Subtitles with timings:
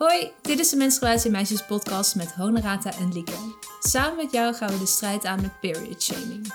[0.00, 3.32] Hoi, dit is de Menstruatie Meisjes podcast met Honorata en Lieke.
[3.80, 6.52] Samen met jou gaan we de strijd aan met period shaming.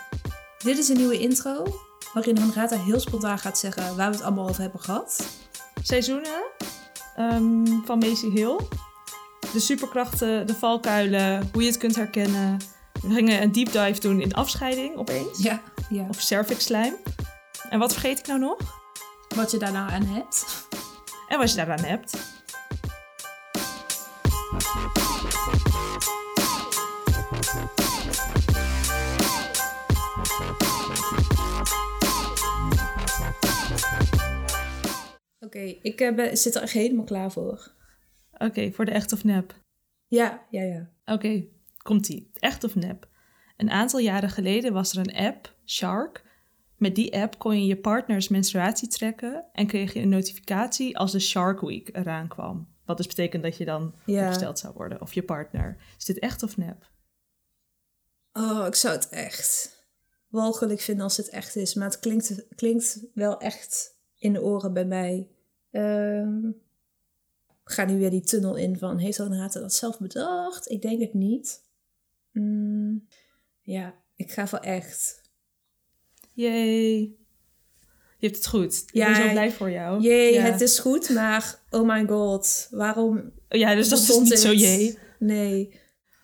[0.57, 1.63] Dit is een nieuwe intro,
[2.13, 5.27] waarin Honorata heel spontaan gaat zeggen waar we het allemaal over hebben gehad.
[5.83, 6.43] Seizoenen
[7.15, 8.59] ehm, van Macy Hill.
[9.53, 12.57] De superkrachten, de valkuilen, hoe je het kunt herkennen.
[13.01, 15.43] We gingen een deep dive doen in afscheiding opeens.
[15.43, 16.05] Ja, ja.
[16.09, 16.93] Of cervix slijm.
[17.69, 18.57] En wat vergeet ik nou nog?
[19.35, 20.45] Wat je daar nou aan hebt.
[21.27, 22.34] En wat je daaraan hebt.
[35.55, 37.71] Oké, ik eh, ben- zit er echt helemaal klaar voor.
[38.37, 39.53] Oké, voor de echt of nep.
[40.07, 40.89] Ja, ja, ja.
[41.05, 41.43] Oké,
[41.77, 42.29] komt-ie.
[42.33, 43.07] Echt of nep?
[43.57, 46.23] Een aantal jaren geleden was er een app, Shark.
[46.77, 51.11] Met die app kon je je partners menstruatie trekken en kreeg je een notificatie als
[51.11, 52.67] de Shark Week eraan kwam.
[52.85, 54.21] Wat dus betekent dat je dan Ja.
[54.21, 55.77] opgesteld zou worden, of je partner.
[55.97, 56.89] Is dit echt of nep?
[58.33, 59.79] Oh, ik zou het echt
[60.27, 61.73] walgelijk vinden als het echt is.
[61.73, 65.29] Maar het klinkt, klinkt wel echt in de oren bij mij.
[67.65, 68.97] Ik ga nu weer die tunnel in van...
[68.97, 70.69] Heeft Honorata dat zelf bedacht?
[70.71, 71.63] Ik denk het niet.
[72.31, 73.07] Mm,
[73.61, 75.21] ja, ik ga voor echt.
[76.33, 77.15] Yay.
[78.17, 78.83] Je hebt het goed.
[78.85, 80.01] Ik Ja, ben zo blij voor jou.
[80.01, 80.41] Jee, ja.
[80.41, 82.67] het is goed, maar oh my god.
[82.71, 84.97] Waarom Ja, dus dat is niet zo jee.
[85.19, 85.79] Nee.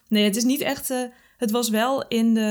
[0.07, 0.89] Nee, het is niet echt.
[0.89, 1.03] eh,
[1.37, 2.41] het was wel in de.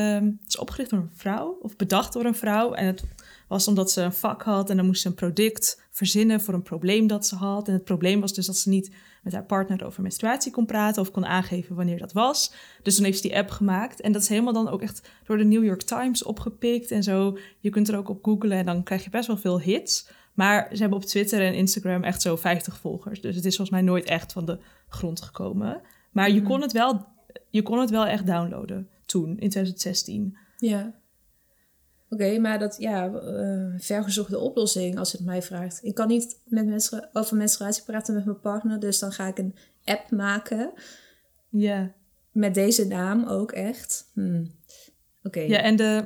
[0.40, 2.72] Het is opgericht door een vrouw, of bedacht door een vrouw.
[2.74, 3.02] En het
[3.50, 6.62] was omdat ze een vak had en dan moest ze een product verzinnen voor een
[6.62, 7.68] probleem dat ze had.
[7.68, 11.02] En het probleem was dus dat ze niet met haar partner over menstruatie kon praten
[11.02, 12.52] of kon aangeven wanneer dat was.
[12.82, 14.00] Dus toen heeft ze die app gemaakt.
[14.00, 17.38] En dat is helemaal dan ook echt door de New York Times opgepikt en zo.
[17.58, 20.08] Je kunt er ook op googlen en dan krijg je best wel veel hits.
[20.34, 23.20] Maar ze hebben op Twitter en Instagram echt zo 50 volgers.
[23.20, 25.80] Dus het is volgens mij nooit echt van de grond gekomen.
[26.10, 27.06] Maar je, kon het wel,
[27.50, 30.36] je kon het wel echt downloaden toen, in 2016.
[30.56, 30.99] Ja.
[32.10, 35.80] Oké, maar dat, ja, eh, vergezochte oplossing als je het mij vraagt.
[35.82, 39.38] Ik kan niet met mensen over menstruatie praten met mijn partner, dus dan ga ik
[39.38, 40.72] een app maken.
[41.48, 41.92] Ja,
[42.32, 44.10] Met deze naam ook echt.
[44.12, 44.50] Hmm.
[45.22, 45.40] Oké.
[45.40, 46.04] ja en de,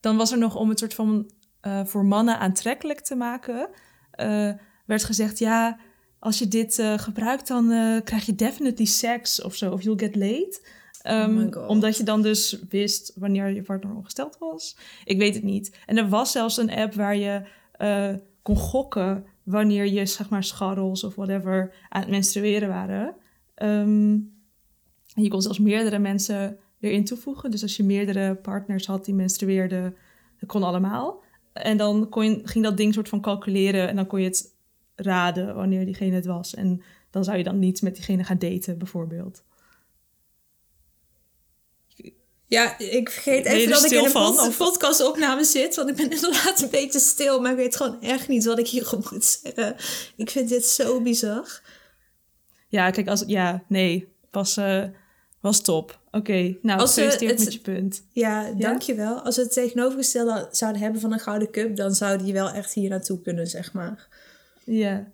[0.00, 1.30] dan was er nog om het soort van
[1.60, 3.68] eh, voor mannen aantrekkelijk te maken,
[4.10, 4.52] eh,
[4.86, 5.78] werd gezegd, ja,
[6.18, 7.68] als je dit gebruikt, dan
[8.04, 10.60] krijg je definitely sex of zo, of you'll get laid.
[11.00, 11.68] Ehm, Oh God.
[11.68, 14.76] omdat je dan dus wist wanneer je partner ongesteld was.
[15.04, 15.78] Ik weet het niet.
[15.86, 17.42] En er was zelfs een app waar je
[17.72, 23.14] eh, kon gokken wanneer je, zeg maar, scharrels of whatever aan het menstrueren waren.
[23.54, 24.18] Ehm,
[25.14, 27.50] en je kon zelfs meerdere mensen erin toevoegen.
[27.50, 29.96] Dus als je meerdere partners had die menstrueerden,
[30.38, 31.22] dat kon allemaal.
[31.52, 34.54] En dan kon je, ging dat ding soort van calculeren en dan kon je het
[34.94, 36.54] raden wanneer diegene het was.
[36.54, 39.44] En dan zou je dan niet met diegene gaan daten, bijvoorbeeld.
[42.52, 45.74] Ja, ik vergeet even dat ik in een pod- of- podcastopname zit.
[45.76, 48.68] Want ik ben inderdaad een beetje stil, maar ik weet gewoon echt niet wat ik
[48.68, 49.76] hierop moet zeggen.
[50.16, 51.60] Ik vind dit zo bizar.
[52.68, 54.84] Ja, kijk, als, ja, nee, was, eh,
[55.40, 56.00] was top.
[56.10, 58.02] Oké, nou, Als, gefeliciteerd het- met je punt.
[58.12, 59.20] Ja, dankjewel.
[59.20, 62.72] Als we het tegenovergestelde zouden hebben van een gouden cup, dan zou die wel echt
[62.72, 64.08] hier naartoe kunnen, zeg maar.
[64.64, 65.06] Ja.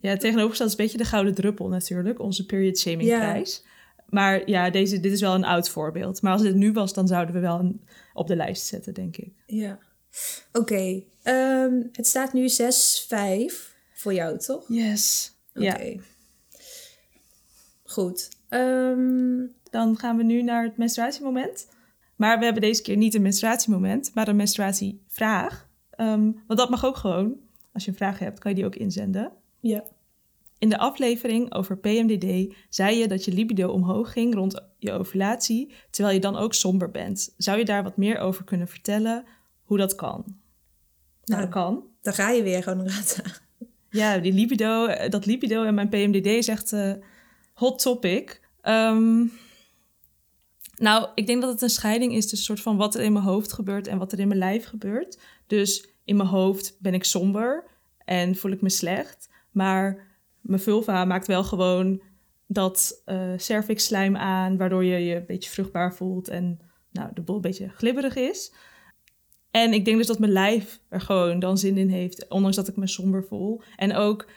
[0.00, 3.18] Ja, het tegenovergestelde is een beetje de gouden druppel natuurlijk, onze period shaming Ja.
[3.18, 3.62] prijs.
[4.08, 6.22] Maar ja, deze, dit is wel een oud voorbeeld.
[6.22, 7.80] Maar als dit nu was, dan zouden we wel een,
[8.12, 9.32] op de lijst zetten, denk ik.
[9.46, 9.78] Ja.
[10.52, 14.64] Oké, ehm, het staat nu 6-5 voor jou, toch?
[14.68, 15.34] Yes.
[15.52, 15.96] Ja, Oké.
[17.84, 18.28] Goed.
[18.48, 21.68] Ehm, dan gaan we nu naar het menstruatiemoment.
[22.16, 25.68] Maar we hebben deze keer niet een menstruatiemoment, maar een menstruatievraag.
[25.90, 27.36] Ehm want dat mag ook gewoon.
[27.72, 29.32] Als je een vraag hebt, kan je die ook inzenden.
[29.60, 29.84] ja.
[30.58, 35.72] In de aflevering over PMDD zei je dat je libido omhoog ging rond je ovulatie,
[35.90, 37.34] terwijl je dan ook somber bent.
[37.36, 39.24] Zou je daar wat meer over kunnen vertellen
[39.62, 40.24] hoe dat kan?
[40.26, 40.34] Nou,
[41.24, 41.40] Nou.
[41.40, 41.84] dat kan.
[42.02, 43.32] Dan ga je weer gewoon raten.
[43.90, 46.92] Ja, die libido, eh, dat libido en mijn PMDD is echt eh,
[47.54, 48.40] hot topic.
[48.60, 49.24] Ehm,
[50.76, 53.24] nou, ik denk dat het een scheiding is tussen soort van wat er in mijn
[53.24, 55.18] hoofd gebeurt en wat er in mijn lijf gebeurt.
[55.46, 57.64] Dus in mijn hoofd ben ik somber
[58.04, 59.28] en voel ik me slecht.
[59.50, 60.05] Maar
[60.46, 62.02] mijn vulva maakt wel gewoon
[62.46, 63.02] dat
[63.36, 66.60] cervix slijm aan, waardoor je je een beetje vruchtbaar voelt en
[66.90, 68.54] nou, de bol een beetje glibberig is.
[69.50, 72.68] En ik denk dus dat mijn lijf er gewoon dan zin in heeft, ondanks dat
[72.68, 73.62] ik me somber voel.
[73.76, 74.30] En ook,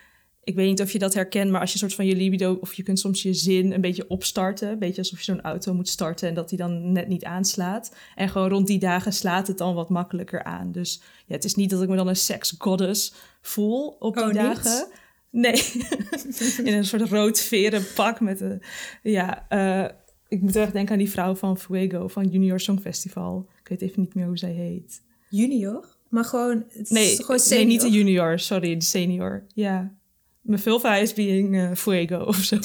[0.44, 2.73] ik weet niet of je dat herkent, maar als je soort van je libido, of
[2.73, 4.69] je kunt soms je zin een beetje opstarten.
[4.69, 7.95] Een beetje alsof je zo'n auto moet starten en dat die dan net niet aanslaat.
[8.15, 10.71] En gewoon rond die dagen slaat het dan wat makkelijker aan.
[10.71, 14.23] Dus ja, het is niet dat ik me dan een sex goddess voel op die
[14.23, 14.91] Oh, niet?
[15.31, 15.64] Nee,
[16.64, 18.62] in een soort rood veren pak met een...
[19.04, 19.90] Ja, uh,
[20.28, 23.50] ik moet erg denken aan die vrouw van Fuego van Junior Songfestival.
[23.62, 25.02] Ik weet even niet meer hoe zij heet.
[25.30, 25.98] Junior?
[26.10, 26.66] Maar gewoon...
[26.70, 28.40] Het nee, is gewoon nee, niet de junior.
[28.40, 29.46] Sorry, de senior.
[29.54, 29.98] Ja.
[30.42, 32.58] Mijn vulva is being uh, Fuego of zo.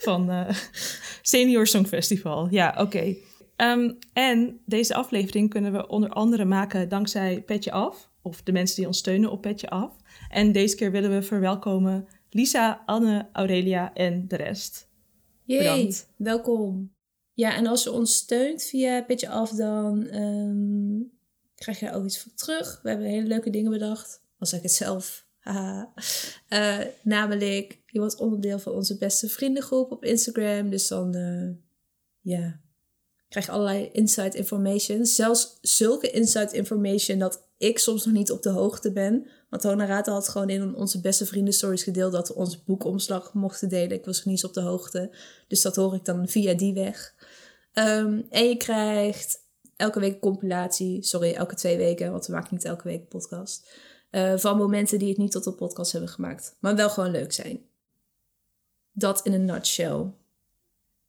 [0.00, 0.48] van uh,
[1.22, 2.48] Senior Songfestival.
[2.50, 3.14] Ja, oké.
[3.56, 8.10] Ehm, en deze aflevering kunnen we onder andere maken dankzij Petje Af.
[8.24, 9.96] Of de mensen die ons steunen op Petje Af.
[10.28, 14.88] En deze keer willen we verwelkomen Lisa, Anne, Aurelia en de rest.
[15.42, 16.92] Jee, welkom.
[17.32, 21.02] Ja, en als je ons steunt via Petje Af, dan ehm,
[21.54, 22.80] krijg je er ook iets voor terug.
[22.82, 24.22] We hebben hele leuke dingen bedacht.
[24.38, 25.26] Als ik het zelf.
[25.38, 25.92] Haha.
[26.48, 30.70] Uh, namelijk, je wordt onderdeel van onze beste vriendengroep op Instagram.
[30.70, 31.50] Dus dan, uh,
[32.20, 32.60] ja,
[33.28, 35.06] krijg je allerlei inside information.
[35.06, 39.26] Zelfs zulke inside information dat ik soms nog niet op de hoogte ben.
[39.50, 43.68] Want Honorata had gewoon in onze beste vrienden stories gedeeld dat we onze boekomslag mochten
[43.68, 43.96] delen.
[43.96, 45.16] Ik was nog niet eens op de hoogte.
[45.48, 47.14] Dus dat hoor ik dan via die weg.
[47.72, 49.42] Um, en je krijgt
[49.76, 51.02] elke week een compilatie.
[51.02, 53.70] Sorry, elke twee weken, want we maken niet elke week een podcast.
[54.10, 56.56] Uh, van momenten die het niet tot de podcast hebben gemaakt.
[56.60, 57.66] Maar wel gewoon leuk zijn.
[58.92, 60.12] Dat in een nutshell.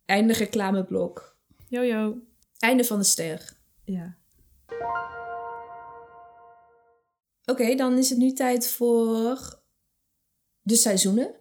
[0.06, 1.36] Einde reclameblok.
[1.68, 2.18] Jojo.
[2.60, 3.54] Einde van de ster.
[3.84, 4.18] Ja.
[7.46, 9.60] Oké, dan is het nu tijd voor
[10.62, 11.34] de seizoenen.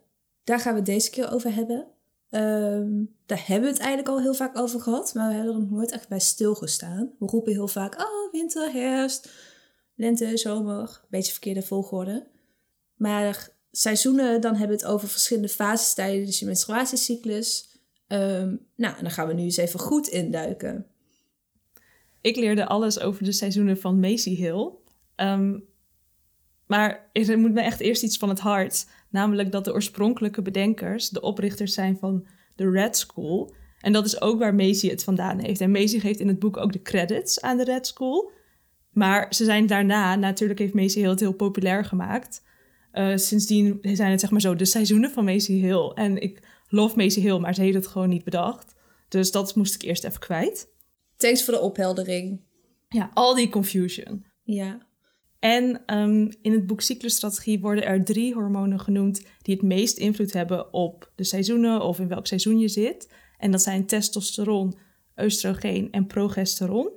[0.45, 1.87] Daar gaan we het deze keer over hebben.
[2.31, 5.61] Um, daar hebben we het eigenlijk al heel vaak over gehad, maar we hebben er
[5.61, 7.12] nog nooit echt bij stilgestaan.
[7.19, 9.31] We roepen heel vaak, oh, winter, herfst,
[9.95, 11.01] lente, zomer.
[11.09, 12.27] Beetje verkeerde volgorde.
[12.95, 17.79] Maar seizoenen, dan hebben we het over verschillende fases tijdens je menstruatiecyclus.
[18.09, 20.87] Um, nou, en dan gaan we nu eens even goed induiken.
[22.21, 24.71] Ik leerde alles over de seizoenen van Macy Hill.
[25.17, 25.65] Um,
[26.67, 28.87] maar er moet me echt eerst iets van het hart.
[29.11, 32.27] Namelijk dat de oorspronkelijke bedenkers de oprichters zijn van
[32.57, 33.55] de Red School.
[33.81, 35.61] En dat is ook waar Macy het vandaan heeft.
[35.61, 38.33] En Macy geeft in het boek ook de credits aan de Red School.
[38.91, 42.43] Maar ze zijn daarna, natuurlijk heeft Macy Hill het heel populair gemaakt.
[42.93, 45.91] Uh, sindsdien zijn het zeg maar zo de seizoenen van Macy Hill.
[45.95, 48.75] En ik love Macy Hill, maar ze heeft het gewoon niet bedacht.
[49.09, 50.69] Dus dat moest ik eerst even kwijt.
[51.17, 52.41] Thanks voor de opheldering.
[52.89, 54.27] Ja, al die confusion.
[54.43, 54.87] Ja.
[55.44, 60.32] En um, in het boek Cyclusstrategie worden er drie hormonen genoemd die het meest invloed
[60.32, 63.12] hebben op de seizoenen of in welk seizoen je zit.
[63.38, 64.79] En dat zijn testosteron,
[65.17, 66.88] oestrogeen en progesteron.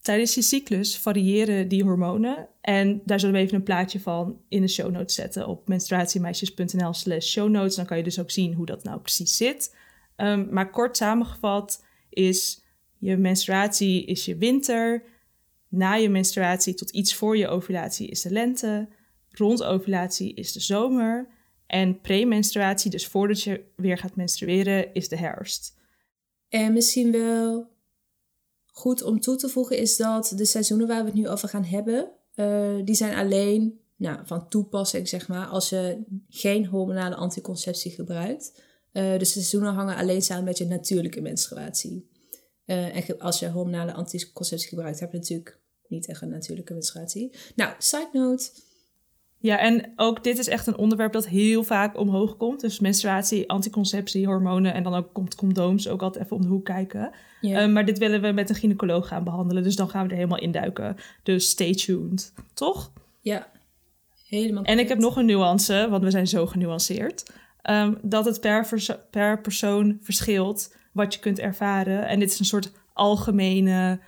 [0.00, 2.48] Tijdens je cyclus variëren die hormonen.
[2.60, 6.92] En daar zullen we even een plaatje van in de show notes zetten op menstruatiemeisjes.nl
[6.92, 7.76] slash show notes.
[7.76, 9.76] Dan kan je dus ook zien hoe dat nou precies zit.
[10.16, 12.64] Um, maar kort samengevat is
[12.98, 15.12] je menstruatie is je winter.
[15.76, 18.88] Na je menstruatie tot iets voor je ovulatie is de lente.
[19.30, 21.28] Rond ovulatie is de zomer.
[21.66, 25.76] En premenstruatie, dus voordat je weer gaat menstrueren, is de herfst.
[26.48, 27.68] En misschien wel
[28.66, 31.64] goed om toe te voegen is dat de seizoenen waar we het nu over gaan
[31.64, 37.90] hebben, uh, die zijn alleen nou, van toepassing, zeg maar, als je geen hormonale anticonceptie
[37.90, 38.62] gebruikt.
[38.92, 42.10] Uh, de seizoenen hangen alleen samen met je natuurlijke menstruatie.
[42.66, 45.62] Uh, en als je hormonale anticonceptie gebruikt, heb je natuurlijk
[45.94, 47.30] niet echt een natuurlijke menstruatie.
[47.54, 48.50] Nou, side note.
[49.38, 52.60] Ja, en ook dit is echt een onderwerp dat heel vaak omhoog komt.
[52.60, 56.64] Dus menstruatie, anticonceptie, hormonen en dan ook komt condooms ook altijd even om de hoek
[56.64, 57.10] kijken.
[57.40, 60.16] Uh, maar dit willen we met een gynaecoloog gaan behandelen, dus dan gaan we er
[60.16, 60.96] helemaal induiken.
[61.22, 62.92] Dus stay tuned, toch?
[63.20, 63.50] Ja,
[64.28, 64.62] helemaal.
[64.62, 67.32] En ik heb nog een nuance, want we zijn zo genuanceerd.
[67.70, 68.68] Um, dat het per,
[69.10, 72.06] per persoon verschilt wat je kunt ervaren.
[72.06, 74.00] En dit is een soort algemene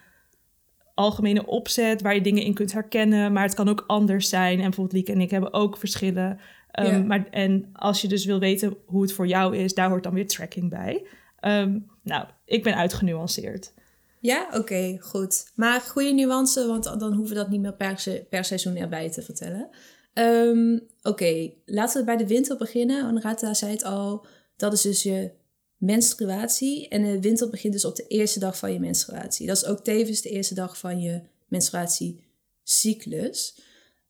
[0.96, 3.32] algemene opzet waar je dingen in kunt herkennen.
[3.32, 4.58] Maar het kan ook anders zijn.
[4.58, 6.40] En bijvoorbeeld Lieke en ik hebben ook verschillen.
[6.80, 10.02] Um, maar, en als je dus wil weten hoe het voor jou is, daar hoort
[10.02, 11.06] dan weer tracking bij.
[11.40, 13.72] Um, nou, ik ben uitgenuanceerd.
[14.20, 15.50] Ja, oké, goed.
[15.54, 19.10] Maar goede nuance, want dan hoeven we dat niet meer per, se, per seizoen erbij
[19.10, 19.68] te vertellen.
[20.14, 23.04] Um, oké, laten we bij de winter beginnen.
[23.04, 24.26] Anrata zei het al,
[24.56, 25.30] dat is dus je
[25.76, 26.88] menstruatie.
[26.88, 29.46] En de winter begint dus op de eerste dag van je menstruatie.
[29.46, 33.60] Dat is ook tevens de eerste dag van je menstruatiecyclus.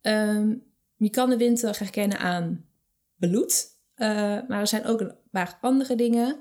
[0.03, 0.63] Um,
[0.97, 2.65] je kan de winter herkennen aan
[3.17, 3.75] bloed.
[3.97, 4.09] Uh,
[4.49, 6.41] maar er zijn ook een paar andere dingen.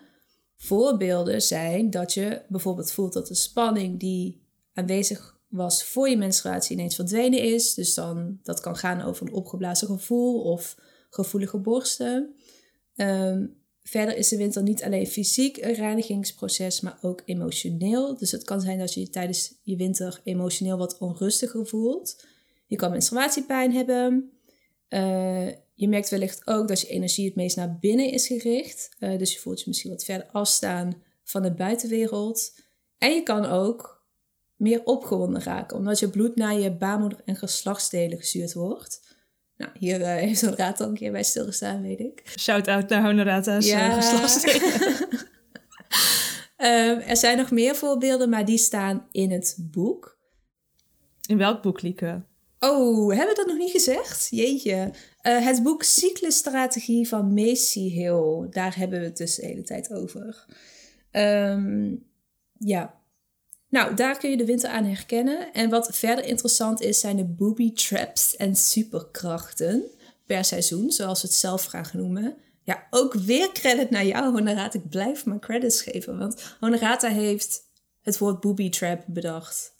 [0.57, 6.75] Voorbeelden zijn dat je bijvoorbeeld voelt dat de spanning die aanwezig was voor je menstruatie
[6.75, 7.73] ineens verdwenen is.
[7.73, 10.77] Dus dan, dat kan gaan over een opgeblazen gevoel of
[11.09, 12.35] gevoelige borsten.
[12.95, 18.17] Um, Verder is de winter niet alleen fysiek een reinigingsproces, maar ook emotioneel.
[18.17, 22.25] Dus het kan zijn dat je je tijdens je winter emotioneel wat onrustiger voelt.
[22.67, 24.31] Je kan menstruatiepijn hebben.
[24.89, 28.95] Uh, je merkt wellicht ook dat je energie het meest naar binnen is gericht.
[28.99, 32.59] Uh, dus je voelt je misschien wat verder afstaan van de buitenwereld.
[32.97, 34.05] En je kan ook
[34.55, 39.14] meer opgewonden raken, omdat je bloed naar je baarmoeder en geslachtsdelen gestuurd wordt.
[39.57, 42.23] Nou, hier uh, heeft Honorata al een keer bij stilgestaan, weet ik.
[42.39, 43.97] Shout-out naar Honorata's ja.
[46.57, 50.17] um, er zijn nog meer voorbeelden, maar die staan in het boek.
[51.27, 52.23] In welk boek, Lieke?
[52.59, 54.27] Oh, hebben we dat nog niet gezegd?
[54.29, 54.93] Jeetje.
[55.23, 58.47] Uh, het boek Cyclusstrategie van Macy Hill.
[58.49, 60.45] Daar hebben we het dus de hele tijd over.
[61.11, 62.05] Um,
[62.57, 62.99] ja.
[63.75, 65.53] Nou, daar kun je de winter aan herkennen.
[65.53, 69.83] En wat verder interessant is, zijn de booby traps en superkrachten
[70.25, 72.35] per seizoen, zoals we het zelf gaan noemen.
[72.63, 74.79] Ja, ook weer credit naar jou, Honorata.
[74.79, 77.61] Ik blijf maar credits geven, want Honorata heeft
[78.01, 79.73] het woord booby trap bedacht.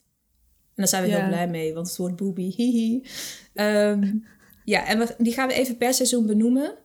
[0.65, 3.07] En daar zijn we heel blij mee, want het woord booby, hihi.
[3.53, 4.25] Um,
[4.63, 6.75] ja, en we, die gaan we even per seizoen benoemen.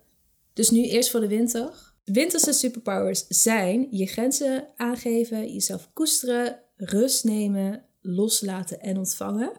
[0.52, 1.92] Dus nu eerst voor de winter.
[2.04, 9.52] Winterse superpowers zijn je grenzen aangeven, jezelf koesteren, rust nemen, loslaten en ontvangen.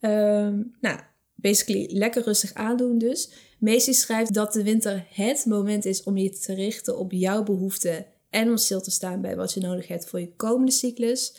[0.00, 1.00] Um, nou,
[1.34, 3.30] basically lekker rustig aandoen dus.
[3.58, 8.06] Macy schrijft dat de winter het moment is om je te richten op jouw behoeften
[8.30, 11.34] en om stil te staan bij wat je nodig hebt voor je komende cyclus.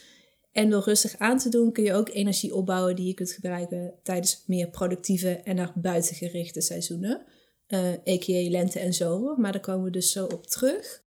[0.51, 3.93] En door rustig aan te doen kun je ook energie opbouwen die je kunt gebruiken
[4.03, 7.25] tijdens meer productieve en naar buiten gerichte seizoenen.
[7.67, 8.49] Uh, eh, a.k.a.
[8.49, 11.03] lente en zomer, maar daar komen we dus zo op terug.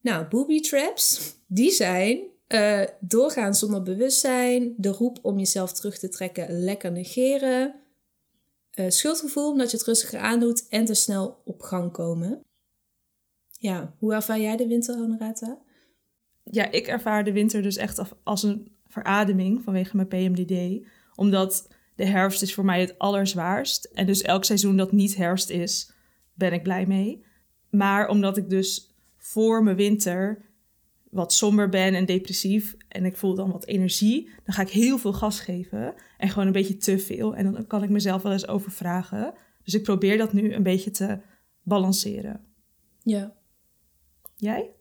[0.00, 6.08] Nou, booby traps, die zijn uh, doorgaan zonder bewustzijn, de roep om jezelf terug te
[6.08, 7.74] trekken lekker negeren,
[8.74, 12.42] uh, schuldgevoel omdat je het rustiger aandoet en te snel op gang komen.
[13.58, 15.58] Ja, hoe ervaar jij de winter, Honorata?
[16.42, 20.86] Ja, ik ervaar de winter dus echt als een verademing vanwege mijn PMDD.
[21.14, 23.84] Omdat de herfst is voor mij het allerzwaarst.
[23.84, 25.92] En dus elk seizoen dat niet herfst is,
[26.34, 27.24] ben ik blij mee.
[27.70, 30.47] Maar omdat ik dus voor mijn winter
[31.10, 34.98] wat somber ben en depressief en ik voel dan wat energie, dan ga ik heel
[34.98, 37.36] veel gas geven en gewoon een beetje te veel.
[37.36, 39.34] En dan kan ik mezelf wel eens overvragen.
[39.64, 41.20] Dus ik probeer dat nu een beetje te
[41.62, 42.40] balanceren.
[43.02, 43.36] Ja.
[44.36, 44.72] Jij?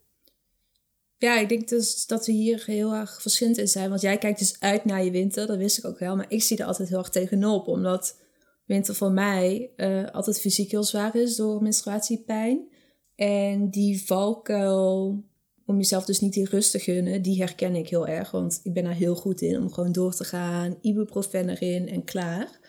[1.18, 3.90] Ja, ik denk dus dat we hier heel erg verschillend in zijn.
[3.90, 6.16] Want jij kijkt dus uit naar je winter, dat wist ik ook wel.
[6.16, 8.22] Maar ik zie er altijd heel erg tegenop, omdat
[8.66, 12.68] winter voor mij uh, altijd fysiek heel zwaar is door menstruatiepijn.
[13.16, 15.24] En die valkuil
[15.68, 18.32] om jezelf dus niet die rust te gunnen, die herken ik heel erg.
[18.32, 20.78] Want ik ben daar heel goed in om gewoon door te gaan.
[20.82, 22.60] Ibuprofen erin en klaar.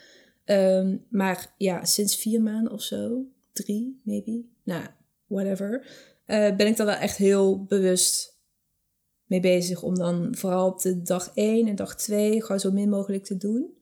[0.45, 4.87] Um, maar ja, sinds vier maanden of zo, drie maybe, nou,
[5.27, 5.87] whatever,
[6.27, 8.37] uh, ben ik daar wel echt heel bewust
[9.25, 12.89] mee bezig om dan vooral op de dag 1 en dag 2 gewoon zo min
[12.89, 13.77] mogelijk te doen.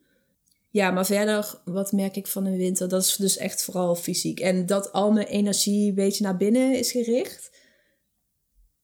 [0.70, 2.88] Ja, maar verder, wat merk ik van de winter?
[2.88, 4.40] Dat is dus echt vooral fysiek.
[4.40, 7.50] En dat al mijn energie een beetje naar binnen is gericht.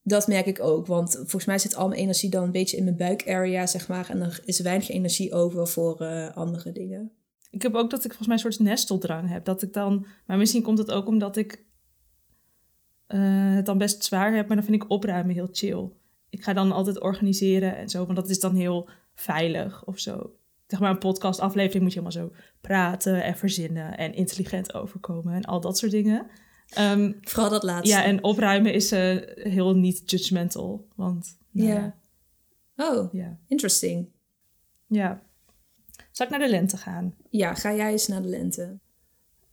[0.03, 2.83] Dat merk ik ook, want volgens mij zit al mijn energie dan een beetje in
[2.83, 4.09] mijn buikarea, zeg maar.
[4.09, 7.11] En er is weinig energie over voor uh, andere dingen.
[7.49, 9.45] Ik heb ook dat ik volgens mij een soort nesteldrang heb.
[9.45, 11.65] Dat ik dan, maar misschien komt het ook omdat ik
[13.07, 15.89] uh, het dan best zwaar heb, maar dan vind ik opruimen heel chill
[16.33, 20.35] ik ga dan altijd organiseren en zo, want dat is dan heel veilig of zo.
[20.67, 25.43] Zeg maar, een podcastaflevering moet je helemaal zo praten en verzinnen en intelligent overkomen en
[25.43, 26.27] al dat soort dingen.
[26.79, 27.95] Um, Vooral dat laatste.
[27.95, 31.37] Ja, en opruimen is uh, heel niet judgmental, want...
[31.51, 31.95] Nou ja.
[32.75, 33.39] Oh, ja.
[33.47, 34.09] interesting.
[34.87, 35.23] Ja.
[36.11, 37.15] Zal ik naar de lente gaan?
[37.29, 38.79] Ja, ga jij eens naar de lente.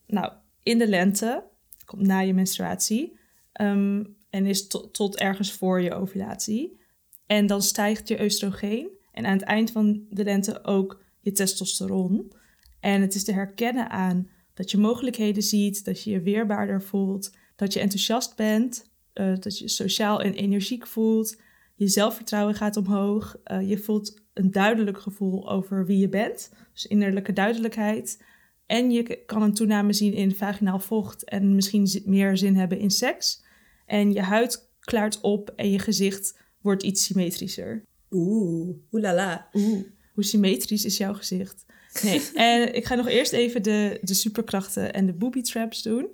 [0.07, 1.45] Nou, in de lente,
[1.85, 3.19] komt na je menstruatie,
[3.61, 6.81] um, en is tot ergens voor je ovulatie.
[7.27, 12.33] En dan stijgt je oestrogeen en aan het eind van de lente ook je testosteron.
[12.81, 17.37] En het is te herkennen aan dat je mogelijkheden ziet, dat je je weerbaarder voelt,
[17.57, 21.37] dat je enthousiast bent, uh, dat je sociaal en energiek voelt,
[21.75, 26.87] je zelfvertrouwen gaat omhoog, uh, je voelt een duidelijk gevoel over wie je bent, dus
[26.87, 28.25] innerlijke duidelijkheid.
[28.67, 32.91] En je kan een toename zien in vaginaal vocht en misschien meer zin hebben in
[32.91, 33.45] seks.
[33.87, 37.85] En je huid klaart op en je gezicht wordt iets symmetrischer.
[38.11, 39.49] Oeh, oelala.
[39.53, 41.65] Oeh, hoe symmetrisch is jouw gezicht?
[42.03, 46.09] Nee, en ik ga nog eerst even de, de superkrachten en de booby traps doen.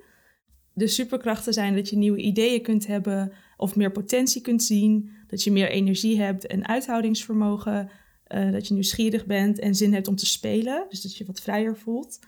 [0.73, 5.11] De superkrachten zijn dat je nieuwe ideeën kunt hebben of meer potentie kunt zien.
[5.27, 7.91] Dat je meer energie hebt en uithoudingsvermogen.
[8.35, 10.87] Uh, dat je nieuwsgierig bent en zin hebt om te spelen.
[10.89, 12.19] Dus dat je wat vrijer voelt.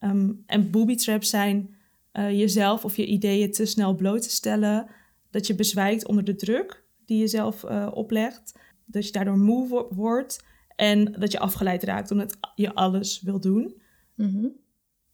[0.00, 1.74] Um, en booby traps zijn
[2.12, 4.86] uh, jezelf of je ideeën te snel bloot te stellen.
[5.30, 8.52] Dat je bezwijkt onder de druk die je zelf uh, oplegt.
[8.86, 10.44] Dat je daardoor moe wordt
[10.78, 13.82] en dat je afgeleid raakt omdat je alles wil doen.
[14.14, 14.56] Mm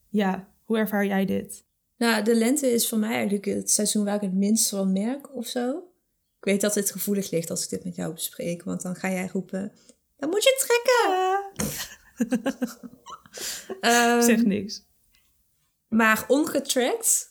[0.09, 1.65] Ja, hoe ervaar jij dit?
[1.97, 5.35] Nou, de lente is voor mij eigenlijk het seizoen waar ik het minst van merk
[5.35, 5.77] of zo.
[6.37, 9.11] Ik weet dat het gevoelig ligt als ik dit met jou bespreek, want dan ga
[9.11, 9.71] jij roepen:
[10.17, 11.13] dan moet je trekken.
[13.81, 14.83] Um, zeg niks.
[15.87, 17.29] Maar ongetrackt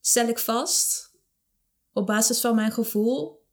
[0.00, 1.14] stel ik vast,
[1.92, 3.44] op basis van mijn gevoel,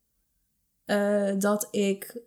[0.85, 2.21] eh, dat ik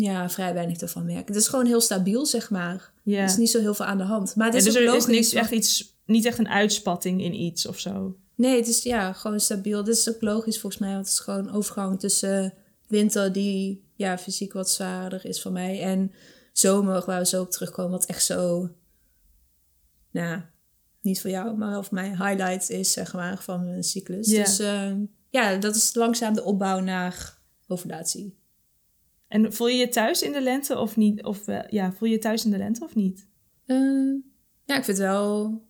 [0.00, 1.28] ja, vrij weinig ervan merk.
[1.28, 2.92] Het is gewoon heel stabiel, zeg maar.
[3.02, 3.18] Ja.
[3.18, 4.36] Er is niet zo heel veel aan de hand.
[4.36, 6.38] Maar het Ja, is dus ook er is logisch, niks, want- echt iets, niet echt
[6.38, 8.16] een uitspatting in iets of zo.
[8.34, 9.84] Nee, het is ja, gewoon stabiel.
[9.84, 12.54] Dit is ook logisch volgens mij, want het is gewoon overgang tussen
[12.86, 16.12] winter die ja, fysiek wat zwaarder is voor mij en
[16.52, 18.70] zomer waar we zo op terugkomen, wat echt zo,
[20.10, 20.40] nou,
[21.00, 24.30] niet voor jou, maar wel voor mij highlight is, zeg maar, van mijn cyclus.
[24.30, 24.44] Ja.
[24.44, 25.00] Dus ehm,
[25.30, 28.37] ja, dat is langzaam de opbouw naar ovulatie.
[29.28, 31.24] En voel je je thuis in de lente of niet?
[31.24, 33.26] Of eh, ja, voel je je thuis in de lente of niet?
[33.66, 34.06] Ehm,
[34.64, 35.62] ja, ik vind het wel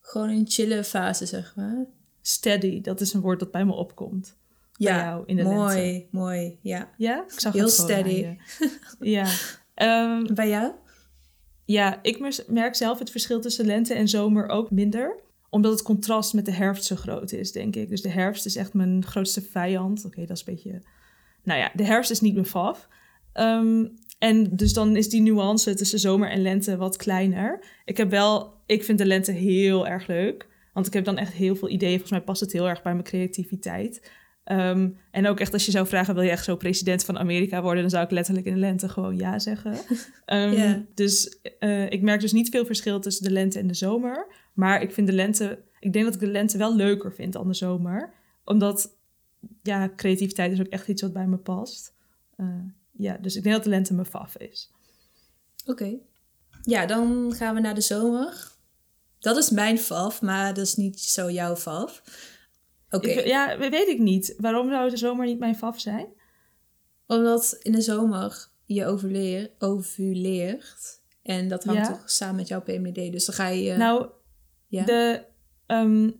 [0.00, 1.86] gewoon een chille fase, zeg maar.
[2.20, 4.36] Steady, dat is een woord dat bij me opkomt.
[4.78, 6.06] Bij Ja, jou in de mooi, lente.
[6.10, 6.90] mooi, ja.
[6.96, 8.08] Ja, ik zag Heel het steady.
[8.10, 8.36] je.
[9.00, 9.26] ja.
[9.74, 10.72] Ehm, Bij jou?
[11.64, 15.16] ja, ik mer- merk zelf het verschil tussen lente en zomer ook minder.
[15.50, 17.88] Omdat het contrast met de herfst zo groot is, denk ik.
[17.88, 20.04] Dus de herfst is echt mijn grootste vijand.
[20.04, 20.82] Oké, dat is een beetje...
[21.44, 22.88] Nou ja, de herfst is niet mijn faf.
[23.32, 23.86] Ehm,
[24.18, 27.64] en dus dan is die nuance tussen zomer en lente wat kleiner.
[27.84, 28.60] Ik heb wel...
[28.66, 30.48] Ik vind de lente heel erg leuk.
[30.72, 31.90] Want ik heb dan echt heel veel ideeën.
[31.90, 34.10] Volgens mij past het heel erg bij mijn creativiteit.
[34.44, 37.62] Ehm, en ook echt als je zou vragen, wil je echt zo president van Amerika
[37.62, 37.80] worden?
[37.80, 39.74] Dan zou ik letterlijk in de lente gewoon ja zeggen.
[40.24, 40.80] Ehm.
[40.94, 44.26] Dus eh, ik merk dus niet veel verschil tussen de lente en de zomer.
[44.54, 47.48] Maar ik vind de lente, ik denk dat ik de lente wel leuker vind dan
[47.48, 48.12] de zomer.
[48.44, 48.98] Omdat,
[49.62, 51.94] ja, creativiteit is ook echt iets wat bij me past.
[52.36, 52.46] Eh,
[52.90, 54.70] ja, dus ik denk dat de lente mijn faf is.
[55.66, 55.94] Oké.
[56.62, 58.50] Ja, dan gaan we naar de zomer.
[59.18, 62.02] Dat is mijn faf, maar dat is niet zo jouw faf.
[62.90, 64.34] Oké, ja, weet ik niet.
[64.38, 66.06] Waarom zou de zomer niet mijn faf zijn?
[67.06, 71.00] omdat in de zomer je overleer, ovuleert.
[71.22, 71.92] En dat hangt Ja.
[71.92, 73.12] toch samen met jouw PMD.
[73.12, 73.76] Dus dan ga je...
[73.76, 74.06] Nou,
[74.66, 74.84] ja?
[74.84, 75.24] De,
[75.66, 76.10] ehm,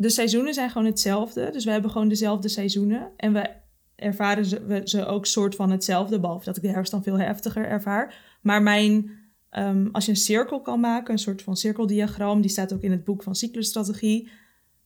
[0.00, 1.50] de seizoenen zijn gewoon hetzelfde.
[1.50, 3.10] Dus we hebben gewoon dezelfde seizoenen.
[3.16, 3.50] En we
[3.94, 6.20] ervaren ze, we, ze ook soort van hetzelfde.
[6.20, 8.38] Behalve dat ik de herfst dan veel heftiger ervaar.
[8.42, 9.10] Maar mijn,
[9.50, 12.90] ehm, als je een cirkel kan maken, een soort van cirkeldiagram, die staat ook in
[12.90, 14.30] het boek van cyclusstrategie,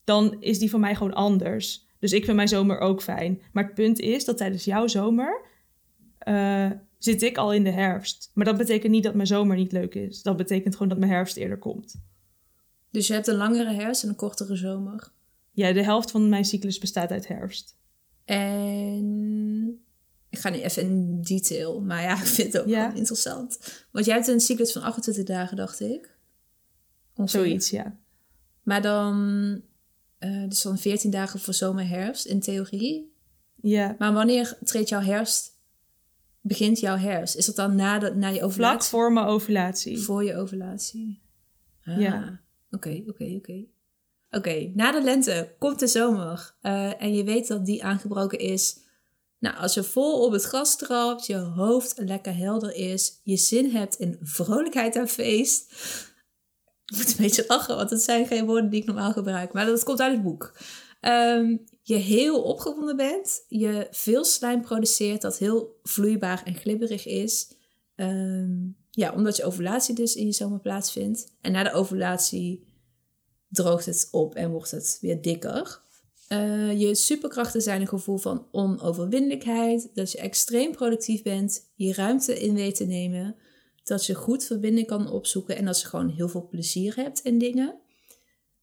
[0.04, 1.86] dan is die van mij gewoon anders.
[1.98, 3.42] Dus ik vind mijn zomer ook fijn.
[3.52, 5.44] Maar het punt is dat tijdens jouw zomer
[6.18, 8.30] eh, zit ik al in de herfst.
[8.34, 10.22] Maar dat betekent niet dat mijn zomer niet leuk is.
[10.22, 12.02] Dat betekent gewoon dat mijn herfst eerder komt.
[12.92, 15.12] Dus je hebt een langere herfst en een kortere zomer.
[15.50, 17.76] Ja, de helft van mijn cyclus bestaat uit herfst.
[18.24, 19.80] En
[20.28, 22.86] ik ga niet even in detail, maar ja, ik vind het ook Ja.
[22.88, 23.58] wel interessant.
[23.90, 26.16] Want jij hebt een cyclus van 28 dagen, dacht ik.
[27.14, 27.40] Ongeveer.
[27.40, 27.96] Zoiets, ja.
[28.62, 29.16] Maar dan,
[30.18, 33.12] eh, dus dan 14 dagen voor zomer, herfst in theorie.
[33.62, 35.50] Ja, Maar wanneer treedt jouw herfst,
[36.40, 37.36] begint jouw herfst?
[37.36, 38.88] Is dat dan na, de, na je vlak ovulatie?
[38.90, 39.98] voor mijn ovulatie.
[39.98, 41.22] Voor je ovulatie.
[41.84, 42.40] Ah, Ja.
[42.74, 43.64] Oké, oké, oké.
[44.30, 46.54] Oké, na de lente komt de zomer.
[46.60, 48.78] eh, en je weet dat die aangebroken is.
[49.38, 53.70] Nou, als je vol op het gras trapt, je hoofd lekker helder is, je zin
[53.70, 55.72] hebt in vrolijkheid en feest.
[56.86, 59.52] Ik moet een beetje lachen, want het zijn geen woorden die ik normaal gebruik.
[59.52, 60.56] Maar dat komt uit het boek.
[61.00, 63.44] Ehm, je heel opgewonden bent.
[63.48, 67.56] Je veel slijm produceert dat heel vloeibaar en glibberig is.
[67.94, 68.58] Ehm,
[68.94, 71.34] ja, omdat je ovulatie dus in je zomer plaatsvindt.
[71.40, 72.66] En na de ovulatie
[73.48, 75.82] droogt het op en wordt het weer dikker.
[76.28, 79.90] Eh, je superkrachten zijn een gevoel van onoverwinnelijkheid.
[79.94, 81.70] Dat je extreem productief bent.
[81.74, 83.36] Je ruimte in weet te nemen.
[83.82, 85.56] Dat je goed verbinding kan opzoeken.
[85.56, 87.80] En dat je gewoon heel veel plezier hebt in dingen.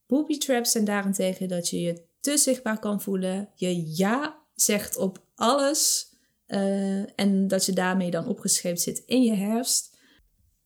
[0.07, 3.49] Booby traps zijn daarentegen dat je je te zichtbaar kan voelen.
[3.55, 6.07] Je ja zegt op alles.
[6.45, 9.97] eh, en dat je daarmee dan opgescheept zit in je herfst.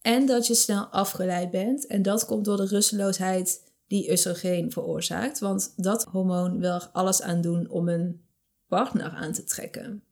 [0.04, 1.88] En dat je snel afgeleid bent.
[1.88, 5.40] En dat komt door de rusteloosheid die oestrogeen veroorzaakt.
[5.40, 8.26] Want dat hormoon wil er alles aan doen om een
[8.68, 10.04] partner aan te trekken.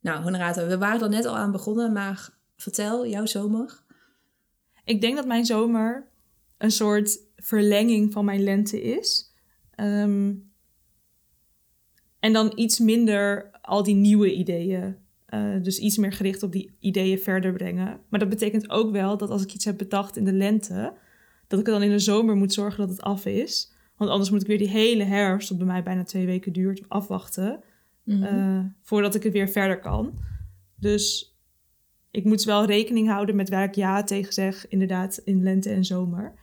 [0.00, 3.82] Nou, Honorata, we waren er net al aan begonnen, maar vertel, jouw zomer.
[4.84, 6.08] Ik denk dat mijn zomer
[6.58, 9.34] een soort verlenging van mijn lente is.
[9.70, 10.34] Ehm,
[12.18, 14.96] en dan iets minder al die nieuwe ideeën.
[15.30, 18.00] Eh, dus iets meer gericht op die ideeën verder brengen.
[18.08, 20.92] Maar dat betekent ook wel dat als ik iets heb bedacht in de lente,
[21.46, 23.72] dat ik dan in de zomer moet zorgen dat het af is.
[23.96, 26.88] Want anders moet ik weer die hele herfst, wat bij mij bijna twee weken duurt,
[26.88, 27.60] afwachten.
[28.04, 30.18] eh, voordat ik het weer verder kan.
[30.76, 31.36] Dus
[32.10, 35.84] ik moet wel rekening houden met waar ik ja tegen zeg, inderdaad, in lente en
[35.84, 36.34] zomer.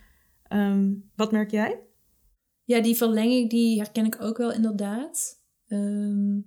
[0.44, 1.80] Ehm, wat merk jij?
[2.64, 5.42] Ja, die verlenging die herken ik ook wel inderdaad.
[5.68, 6.40] Ehm,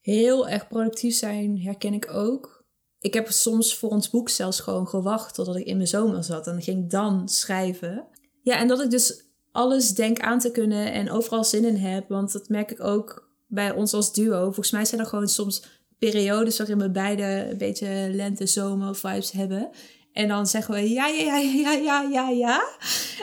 [0.00, 2.64] heel erg productief zijn herken ik ook.
[3.00, 6.46] Ik heb soms voor ons boek zelfs gewoon gewacht totdat ik in mijn zomer zat
[6.46, 8.06] en ging dan schrijven.
[8.42, 12.08] Ja, en dat ik dus alles denk aan te kunnen en overal zin in heb,
[12.08, 14.42] want dat merk ik ook bij ons als duo.
[14.42, 15.62] Volgens mij zijn er gewoon soms
[15.98, 19.70] periodes waarin we beide een beetje lente-zomer vibes hebben.
[20.12, 22.68] En dan zeggen we ja, ja, ja, ja, ja, ja, ja.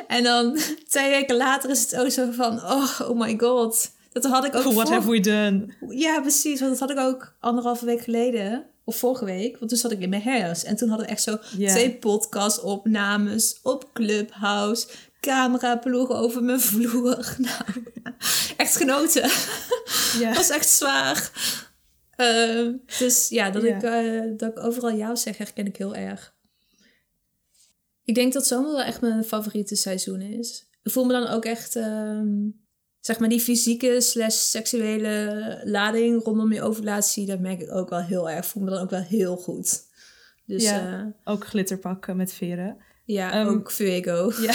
[0.07, 0.57] En dan
[0.89, 3.95] twee weken later is het ook zo van, oh, oh my god.
[4.21, 5.67] Dat had ik ook What have we done?
[5.89, 6.59] Ja, precies.
[6.59, 8.65] Want dat had ik ook anderhalve week geleden.
[8.83, 9.57] Of vorige week.
[9.57, 10.63] Want toen zat ik in mijn hers.
[10.63, 11.69] En toen hadden we echt zo Ja.
[11.69, 14.87] twee podcast-opnames op Clubhouse.
[15.19, 17.35] Cameraploegen over mijn vloer.
[17.37, 17.83] Nou,
[18.57, 19.29] echt genoten.
[20.19, 20.33] Ja.
[20.35, 21.31] was echt zwaar.
[22.15, 23.63] Ehm, dus ja, dat.
[23.63, 26.35] Ik, eh, dat ik overal jou zeg, herken ik heel erg.
[28.03, 30.67] Ik denk dat zomer wel echt mijn favoriete seizoen is.
[30.83, 32.27] Ik voel me dan ook echt, ehm,
[33.07, 38.01] zeg maar, die fysieke slash seksuele lading rondom je ovulatie, dat merk ik ook wel
[38.01, 38.45] heel erg.
[38.45, 39.81] Voel me dan ook wel heel goed.
[40.45, 40.75] Dus Ja.
[40.75, 42.77] ja, Ook glitterpakken met veren.
[43.05, 44.31] ja Ehm, ook Fuego.
[44.47, 44.53] Ja.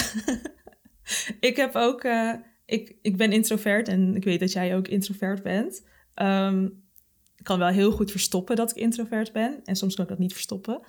[1.40, 2.04] ik heb ook...
[2.04, 2.32] eh,
[2.66, 5.82] ik, ik ben introvert en ik weet dat jij ook introvert bent.
[6.14, 6.64] Ehm,
[7.36, 9.60] ik kan wel heel goed verstoppen dat ik introvert ben.
[9.64, 10.80] En soms kan ik dat niet verstoppen.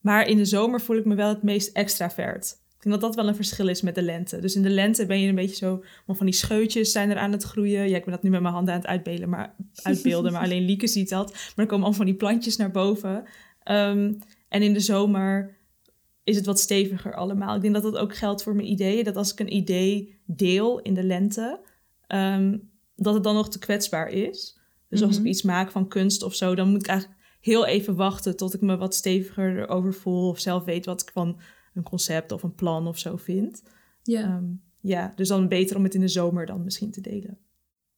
[0.00, 2.56] Maar in de zomer voel ik me wel het meest extravert.
[2.78, 4.40] Ik denk dat dat wel een verschil is met de lente.
[4.40, 5.84] Dus in de lente ben je een beetje zo...
[6.06, 7.88] van die scheutjes zijn er aan het groeien.
[7.88, 10.64] Ja, ik ben dat nu met mijn handen aan het uitbeelden, maar, uitbeelden, maar alleen
[10.64, 11.32] Lieke ziet dat.
[11.32, 13.24] Maar er komen allemaal van die plantjes naar boven.
[13.62, 14.12] Ehm,
[14.48, 15.56] en in de zomer
[16.24, 17.56] is het wat steviger allemaal.
[17.56, 19.04] Ik denk dat dat ook geldt voor mijn ideeën.
[19.04, 21.60] Dat als ik een idee deel in de lente,
[22.06, 22.58] ehm,
[22.96, 24.58] dat het dan nog te kwetsbaar is.
[24.88, 25.28] Dus als ik Mhm.
[25.28, 28.60] iets maak van kunst of zo, dan moet ik eigenlijk heel even wachten tot ik
[28.60, 30.28] me wat steviger erover voel.
[30.28, 31.40] Of zelf weet wat ik van
[31.78, 33.62] een concept of een plan of zo vind.
[34.02, 34.44] Ja, Ehm,
[34.80, 37.38] ja, dus dan beter om het in de zomer dan misschien te delen.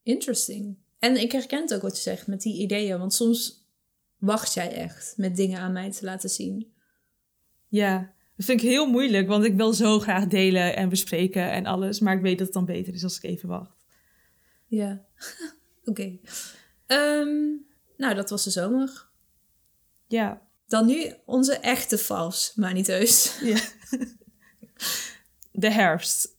[0.03, 0.77] interesting.
[0.99, 2.99] En ik herken het ook wat je zegt met die ideeën.
[2.99, 3.69] Want soms
[4.19, 6.73] wacht jij echt met dingen aan mij te laten zien.
[7.69, 7.99] Ja,
[8.37, 12.01] dat vind ik heel moeilijk, want ik wil zo graag delen en bespreken en alles.
[12.01, 13.85] Maar ik weet dat het dan beter is als ik even wacht.
[14.67, 15.05] Ja,
[15.85, 16.19] oké.
[16.87, 17.47] Ehm,
[17.97, 19.09] nou, dat was de zomer.
[20.07, 23.39] Ja, Dan nu onze echte vals, maar niet heus.
[23.43, 23.59] Ja.
[25.53, 26.39] De herfst.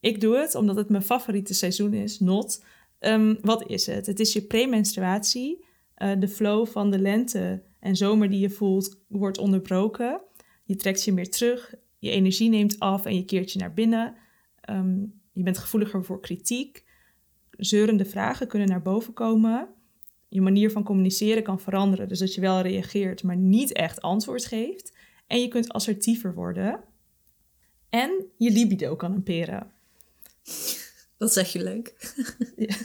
[0.00, 2.64] Ik doe het omdat het mijn favoriete seizoen is, not.
[2.98, 4.06] Ehm, wat is het?
[4.06, 5.64] Het is je premenstruatie.
[5.94, 10.20] Eh, de flow van de lente en zomer die je voelt wordt onderbroken.
[10.64, 14.14] Je trekt je meer terug, je energie neemt af en je keert je naar binnen.
[14.60, 15.00] Ehm,
[15.32, 16.84] je bent gevoeliger voor kritiek.
[17.50, 19.68] Zeurende vragen kunnen naar boven komen.
[20.28, 24.44] Je manier van communiceren kan veranderen, dus dat je wel reageert, maar niet echt antwoord
[24.44, 24.92] geeft.
[25.26, 26.80] En je kunt assertiever worden.
[27.90, 29.72] En je libido kan imperen.
[31.18, 31.94] Dat zeg je leuk.
[32.56, 32.76] Ja.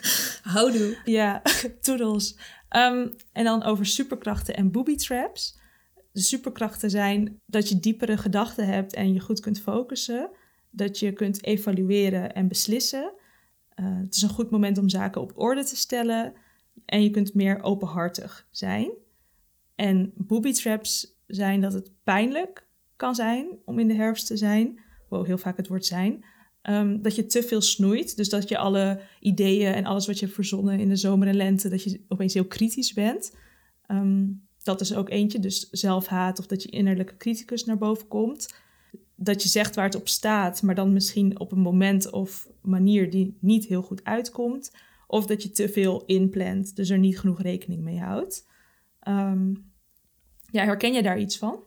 [0.42, 0.98] Houdoe.
[1.06, 1.42] Ja,
[1.82, 2.38] toedels.
[2.70, 5.60] Ehm, en dan over superkrachten en booby traps.
[6.12, 10.30] De superkrachten zijn dat je diepere gedachten hebt en je goed kunt focussen.
[10.70, 13.14] Dat je kunt evalueren en beslissen.
[13.70, 16.34] Eh, het is een goed moment om zaken op orde te stellen.
[16.86, 18.92] En je kunt meer openhartig zijn.
[19.76, 24.80] En booby traps zijn dat het pijnlijk kan zijn om in de herfst te zijn.
[25.10, 26.26] Wow, heel vaak het woord zijn.
[26.62, 28.16] Ehm, dat je te veel snoeit.
[28.16, 31.36] Dus dat je alle ideeën en alles wat je hebt verzonnen in de zomer en
[31.36, 33.36] lente, dat je opeens heel kritisch bent.
[33.88, 34.26] Ehm,
[34.64, 35.40] dat is ook eentje.
[35.40, 38.54] Dus zelfhaat of dat je innerlijke criticus naar boven komt.
[39.16, 43.10] Dat je zegt waar het op staat, maar dan misschien op een moment of manier
[43.10, 44.72] die niet heel goed uitkomt.
[45.14, 48.48] Of dat je te veel inplant, dus er niet genoeg rekening mee houdt.
[49.00, 49.54] Ehm,
[50.52, 51.64] ja, herken je daar iets van?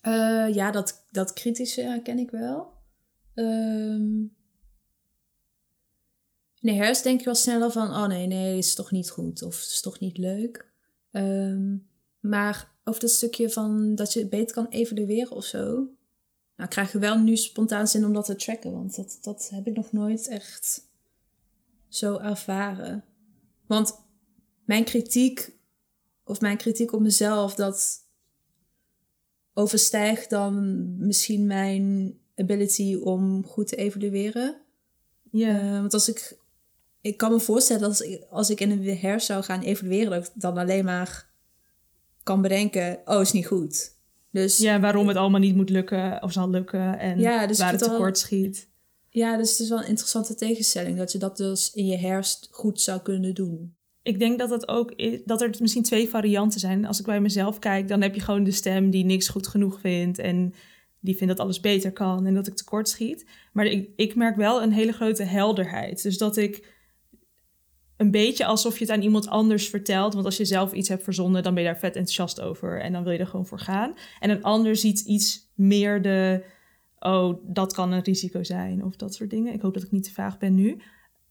[0.00, 2.72] Eh, ja, dat, dat kritische herken ik wel.
[3.34, 4.34] Ehm
[6.60, 7.88] in de herfst denk je wel sneller van...
[7.88, 10.70] oh nee, nee, is toch niet goed of is toch niet leuk.
[11.10, 11.76] Ehm,
[12.20, 15.88] maar over dat stukje van dat je het beter kan evalueren of zo...
[16.56, 18.72] Nou, krijg je wel nu spontaan zin om dat te tracken.
[18.72, 20.85] Want dat, dat heb ik nog nooit echt
[21.96, 23.04] zo ervaren.
[23.66, 24.04] Want
[24.64, 25.52] mijn kritiek...
[26.24, 27.54] of mijn kritiek op mezelf...
[27.54, 28.04] dat
[29.54, 34.56] overstijgt dan misschien mijn ability om goed te evalueren.
[35.30, 35.60] Ja.
[35.60, 36.38] Eh, want als ik...
[37.00, 40.10] Ik kan me voorstellen dat als ik, als ik in een herfst zou gaan evalueren...
[40.10, 41.28] dat ik dan alleen maar
[42.22, 43.00] kan bedenken...
[43.04, 43.94] oh, is niet goed.
[44.30, 47.72] Dus ja, waarom het allemaal niet moet lukken of zal lukken en Ja, dus waar
[47.72, 47.98] het het wel-
[49.20, 49.38] schiet.
[49.38, 50.98] dus het is wel een interessante tegenstelling...
[50.98, 53.76] dat je dat dus in je herfst goed zou kunnen doen.
[54.02, 56.84] Ik denk dat het ook is, dat er misschien twee varianten zijn.
[56.84, 59.80] Als ik bij mezelf kijk, dan heb je gewoon de stem die niks goed genoeg
[59.80, 60.54] vindt en
[61.00, 63.26] die vindt dat alles beter kan en dat ik tekort schiet.
[63.52, 66.02] Maar ik, ik merk wel een hele grote helderheid.
[66.02, 66.74] Dus dat ik
[67.96, 70.14] een beetje alsof je het aan iemand anders vertelt.
[70.14, 72.80] Want als je zelf iets hebt verzonnen, dan ben je daar vet enthousiast over.
[72.80, 73.94] En dan wil je er gewoon voor gaan.
[74.20, 76.44] En een ander ziet iets meer de.
[77.06, 78.84] Oh, dat kan een risico zijn.
[78.84, 79.52] Of dat soort dingen.
[79.52, 80.76] Ik hoop dat ik niet te vaag ben nu.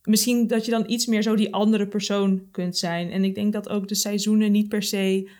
[0.02, 3.10] Misschien dat je dan iets meer zo die andere persoon kunt zijn.
[3.10, 5.30] En ik denk dat ook de seizoenen niet per se.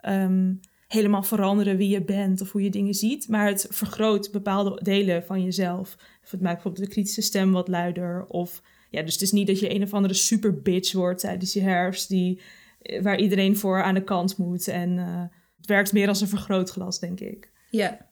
[0.00, 0.54] Ehm,
[0.88, 3.28] helemaal veranderen wie je bent of hoe je dingen ziet.
[3.28, 5.96] Maar het vergroot bepaalde delen van jezelf.
[6.24, 8.24] Of het maakt bijvoorbeeld de kritische stem wat luider.
[8.26, 11.52] Of ja, dus het is niet dat je een of andere super bitch wordt tijdens
[11.52, 12.08] je herfst.
[12.08, 12.40] Die,
[12.82, 14.68] eh, waar iedereen voor aan de kant moet.
[14.68, 15.22] En uh,
[15.56, 17.52] het werkt meer als een vergrootglas, denk ik.
[17.70, 18.06] Ja.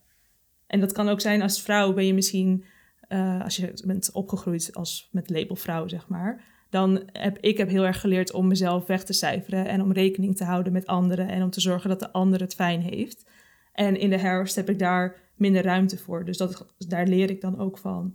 [0.75, 2.65] En dat kan ook zijn als vrouw ben je misschien...
[3.09, 7.69] Uh, als je bent opgegroeid als met label vrouw, zeg maar dan heb ik heb
[7.69, 11.29] heel erg geleerd om mezelf weg te cijferen en om rekening te houden met anderen
[11.29, 13.27] en om te zorgen dat de ander het fijn heeft.
[13.73, 16.25] En in de herfst heb ik daar minder ruimte voor.
[16.25, 18.15] Dus dat, daar leer ik dan ook van.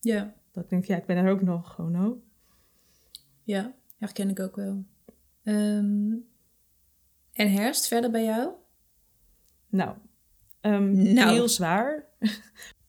[0.00, 0.34] Ja.
[0.52, 2.18] Dat ik denk, ja, ik ben er ook nog gewoon ook.
[3.42, 4.84] Ja, herken ik ook wel.
[5.42, 6.26] Um,
[7.32, 8.50] en herfst verder bij jou?
[9.68, 9.96] Nou,
[10.62, 11.32] um, nou.
[11.32, 12.04] heel zwaar.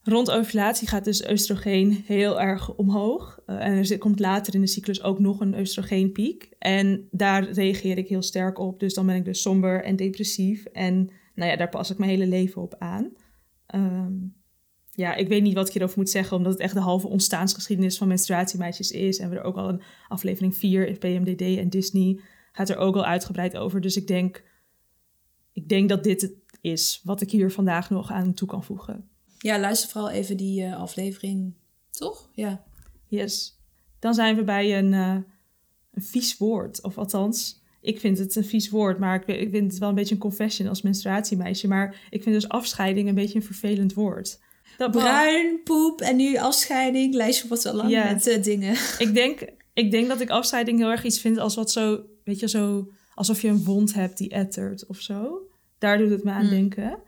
[0.03, 3.39] Rond ovulatie gaat dus oestrogeen heel erg omhoog.
[3.47, 6.49] Uh, en er komt later in de cyclus ook nog een oestrogeenpiek.
[6.59, 8.79] En daar reageer ik heel sterk op.
[8.79, 10.65] Dus dan ben ik dus somber en depressief.
[10.65, 13.11] En nou ja, daar pas ik mijn hele leven op aan.
[13.75, 14.35] Um,
[14.95, 17.97] ja, ik weet niet wat ik hierover moet zeggen, omdat het echt de halve ontstaansgeschiedenis
[17.97, 19.19] van menstruatiemeisjes is.
[19.19, 22.19] En we er ook al een aflevering 4, PMDD en Disney,
[22.51, 23.81] gaat er ook al uitgebreid over.
[23.81, 24.43] Dus ik denk,
[25.53, 26.33] ik denk dat dit het
[26.63, 29.09] is wat ik hier vandaag nog aan toe kan voegen.
[29.37, 31.53] Ja, luister vooral even die uh, aflevering,
[31.91, 32.29] toch?
[32.33, 32.63] Ja.
[33.07, 33.59] Yes.
[33.99, 35.17] Dan zijn we bij een, uh,
[35.91, 39.71] een vies woord, of althans, ik vind het een vies woord, maar ik, ik vind
[39.71, 41.67] het wel een beetje een confession als menstruatiemeisje.
[41.67, 44.39] Maar ik vind dus afscheiding een beetje een vervelend woord.
[44.77, 47.13] Dat Bruin, poep en nu afscheiding.
[47.13, 48.75] Lijstje wordt wel lang met uh, dingen.
[49.05, 52.39] Ik denk, ik denk dat ik afscheiding heel erg iets vind als wat zo, weet
[52.39, 55.47] je, zo alsof je een wond hebt die ettert of zo.
[55.83, 56.49] Daar doet het me aan mm.
[56.49, 56.99] denken.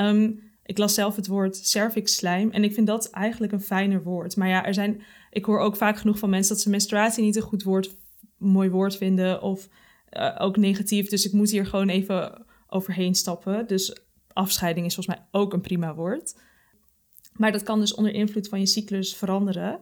[0.00, 4.02] Um, ik las zelf het woord cervix slijm en ik vind dat eigenlijk een fijner
[4.02, 4.36] woord.
[4.36, 7.36] Maar ja, er zijn, ik hoor ook vaak genoeg van mensen dat ze menstruatie niet
[7.36, 7.96] een goed woord,
[8.38, 9.68] mooi woord vinden of
[10.12, 11.08] uh, ook negatief.
[11.08, 13.66] Dus ik moet hier gewoon even overheen stappen.
[13.66, 13.96] Dus
[14.32, 16.40] afscheiding is volgens mij ook een prima woord.
[17.32, 19.80] Maar dat kan dus onder invloed van je cyclus veranderen.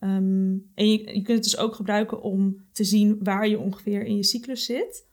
[0.00, 4.04] Um, en je, je, kunt het dus ook gebruiken om te zien waar je ongeveer
[4.04, 5.10] in je cyclus zit.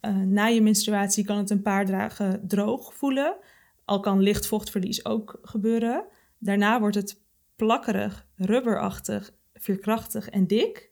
[0.00, 3.36] Uh, na je menstruatie kan het een paar dagen droog voelen.
[3.84, 6.04] Al kan licht vochtverlies ook gebeuren.
[6.38, 7.22] Daarna wordt het
[7.56, 10.90] plakkerig, rubberachtig, veerkrachtig en dik.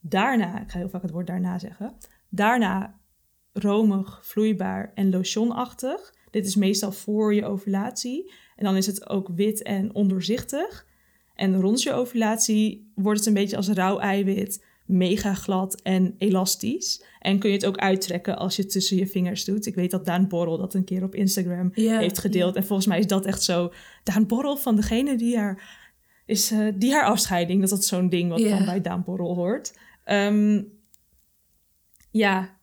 [0.00, 1.96] Daarna, ik ga heel vaak het woord daarna zeggen.
[2.28, 2.98] Daarna
[3.52, 6.14] romig, vloeibaar en lotionachtig.
[6.30, 8.32] Dit is meestal voor je ovulatie.
[8.56, 10.86] En dan is het ook wit en ondoorzichtig.
[11.34, 17.04] En rond je ovulatie wordt het een beetje als rauw eiwit, mega glad en elastisch.
[17.20, 19.66] En kun je het ook uittrekken als je het tussen je vingers doet.
[19.66, 22.56] Ik weet dat Daan Borrel dat een keer op Instagram heeft gedeeld.
[22.56, 23.72] En volgens mij is dat echt zo.
[24.02, 25.86] Daan Borrel van degene die haar,
[26.26, 29.72] is, uh, die haar afscheiding, dat dat zo'n ding wat dan bij Daan Borrel hoort.
[30.04, 30.72] Um,
[32.10, 32.56] ja,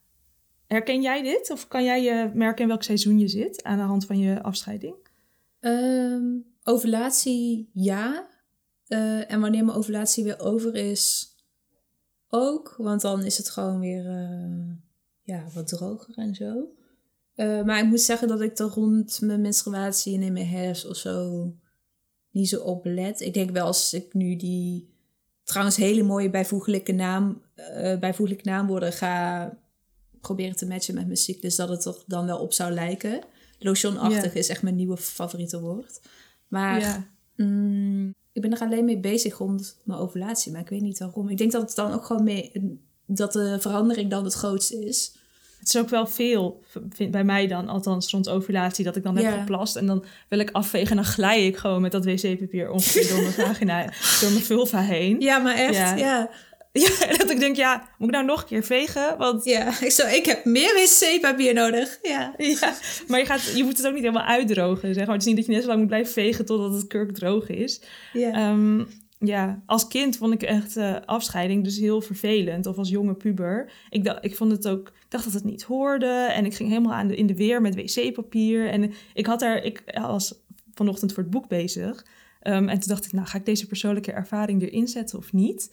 [0.66, 1.50] herken jij dit?
[1.50, 4.42] Of kan jij je merken in welk seizoen je zit aan de hand van je
[4.42, 4.94] afscheiding?
[5.60, 8.28] Um, ovulatie ja.
[8.88, 11.34] Uh, en wanneer mijn ovulatie weer over is,
[12.28, 12.74] ook.
[12.78, 14.74] Want dan is het gewoon weer uh,
[15.22, 16.68] ja, wat droger en zo.
[17.36, 20.86] Uh, maar ik moet zeggen dat ik er rond mijn menstruatie en in mijn herfst
[20.86, 21.52] of zo
[22.30, 23.20] niet zo op let.
[23.20, 24.94] Ik denk wel als ik nu die
[25.44, 29.52] trouwens hele mooie bijvoeglijke, naam, uh, bijvoeglijke naamwoorden ga
[30.20, 33.20] proberen te matchen met mijn cyclus, dat het er dan wel op zou lijken.
[33.58, 36.00] Lotionachtig is echt mijn nieuwe favoriete woord.
[36.48, 40.52] Maar mm, ik ben er alleen mee bezig rond mijn ovulatie.
[40.52, 41.28] Maar ik weet niet waarom.
[41.28, 42.52] Ik denk dat het dan ook gewoon mee...
[43.06, 45.16] Dat de verandering dan het grootste is.
[45.58, 46.62] Het is ook wel veel,
[47.10, 49.76] bij mij dan, althans rond ovulatie, dat ik dan heb geplast.
[49.76, 53.20] En dan wil ik afvegen en dan glij ik gewoon met dat wc-papier ongeveer door
[53.20, 53.82] mijn vagina,
[54.20, 55.20] door mijn vulva heen.
[55.20, 55.96] Ja, maar echt, ja.
[55.96, 56.30] Ja,
[57.18, 59.18] dat ik denk, ja, moet ik nou nog een keer vegen?
[59.18, 59.44] Want...
[59.44, 61.98] Ja, ik, zo, ik heb meer wc-papier nodig.
[62.02, 62.34] Ja.
[62.60, 62.74] ja,
[63.06, 64.94] maar je, gaat, je moet het ook niet helemaal uitdrogen.
[64.94, 65.14] Zeg maar.
[65.14, 67.48] Het is niet dat je net zo lang moet blijven vegen totdat het kurk droog
[67.48, 67.80] is.
[68.12, 68.50] Ja.
[68.50, 72.66] Um, ja, als kind vond ik echt uh, afscheiding dus heel vervelend.
[72.66, 73.72] Of als jonge puber.
[73.90, 76.30] Ik, dacht, ik vond het ook, ik dacht dat het niet hoorde.
[76.34, 78.68] En ik ging helemaal aan de, in de weer met wc-papier.
[78.68, 80.34] En ik had daar, ik was
[80.74, 82.06] vanochtend voor het boek bezig.
[82.42, 85.70] Um, en toen dacht ik, nou ga ik deze persoonlijke ervaring erin zetten of niet?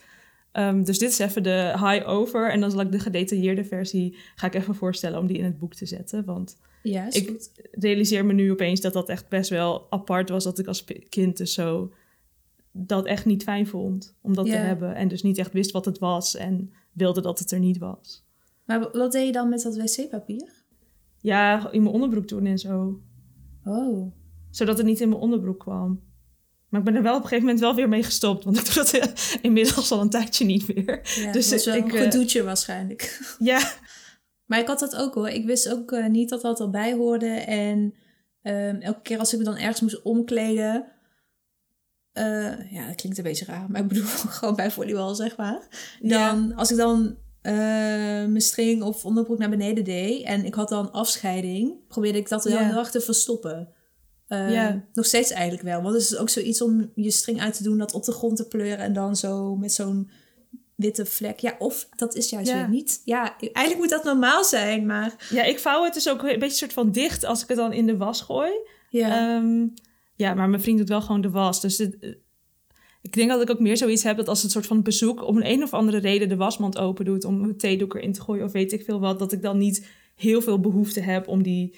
[0.58, 2.52] Um, dus dit is even de high over.
[2.52, 5.58] En dan zal ik de gedetailleerde versie ga ik even voorstellen om die in het
[5.58, 6.26] boek te zetten.
[6.26, 7.52] Want Ja, ik goed.
[7.72, 11.38] realiseer me nu opeens dat dat echt best wel apart was dat ik als kind
[11.38, 11.92] dus zo
[12.72, 15.86] dat echt niet fijn vond om dat te hebben en dus niet echt wist wat
[15.86, 18.26] het was en wilde dat het er niet was.
[18.66, 20.50] Maar wat deed je dan met dat wc-papier?
[21.18, 23.00] Ja, in mijn onderbroek doen en zo,
[23.66, 24.12] Oh.
[24.50, 26.02] zodat het niet in mijn onderbroek kwam.
[26.74, 28.66] Maar ik ben er wel op een gegeven moment wel weer mee gestopt, want ik
[28.66, 29.08] doe dat eh,
[29.42, 31.02] inmiddels al een tijdje niet meer.
[31.16, 33.20] Ja, Dus dat was wel ik, een eh, gedoetje waarschijnlijk.
[33.40, 33.72] Ja,
[34.46, 35.30] Maar ik had dat ook hoor.
[35.30, 37.28] Ik wist ook eh, niet dat dat erbij hoorde.
[37.36, 37.94] En
[38.42, 40.86] ehm, elke keer als ik me dan ergens moest omkleden...
[42.12, 43.66] eh, ja, dat klinkt een beetje raar.
[43.70, 44.06] Maar ik bedoel
[44.38, 45.68] gewoon bij volleybal, zeg maar.
[46.02, 47.54] Dan, Als ik dan eh,
[48.26, 50.24] mijn string of onderbroek naar beneden deed...
[50.26, 51.88] en ik had dan afscheiding...
[51.88, 52.66] probeerde ik dat wel Ja.
[52.68, 53.74] heel erg te verstoppen.
[54.36, 54.86] Ja.
[54.94, 55.82] Nog steeds eigenlijk wel.
[55.82, 57.78] Want het is ook zoiets om je string uit te doen...
[57.78, 60.10] dat op de grond te pleuren en dan zo met zo'n
[60.76, 61.40] witte vlek.
[61.40, 62.58] Ja, of dat is juist Ja.
[62.58, 63.02] weer niet.
[63.06, 65.28] Ja, eigenlijk moet dat normaal zijn, maar...
[65.30, 67.74] ja, ik vouw het dus ook een beetje soort van dicht als ik het dan
[67.74, 68.52] in de was gooi.
[68.90, 69.68] Ja, Ehm,
[70.16, 71.62] ja, maar mijn vriend doet wel gewoon de was.
[71.62, 72.10] Dus het, eh,
[73.02, 75.38] ik denk dat ik ook meer zoiets heb dat als het soort van bezoek om
[75.38, 78.46] een, een of andere reden de wasmand open doet om een theedoek erin te gooien
[78.46, 81.76] of weet ik veel wat, dat ik dan niet heel veel behoefte heb om die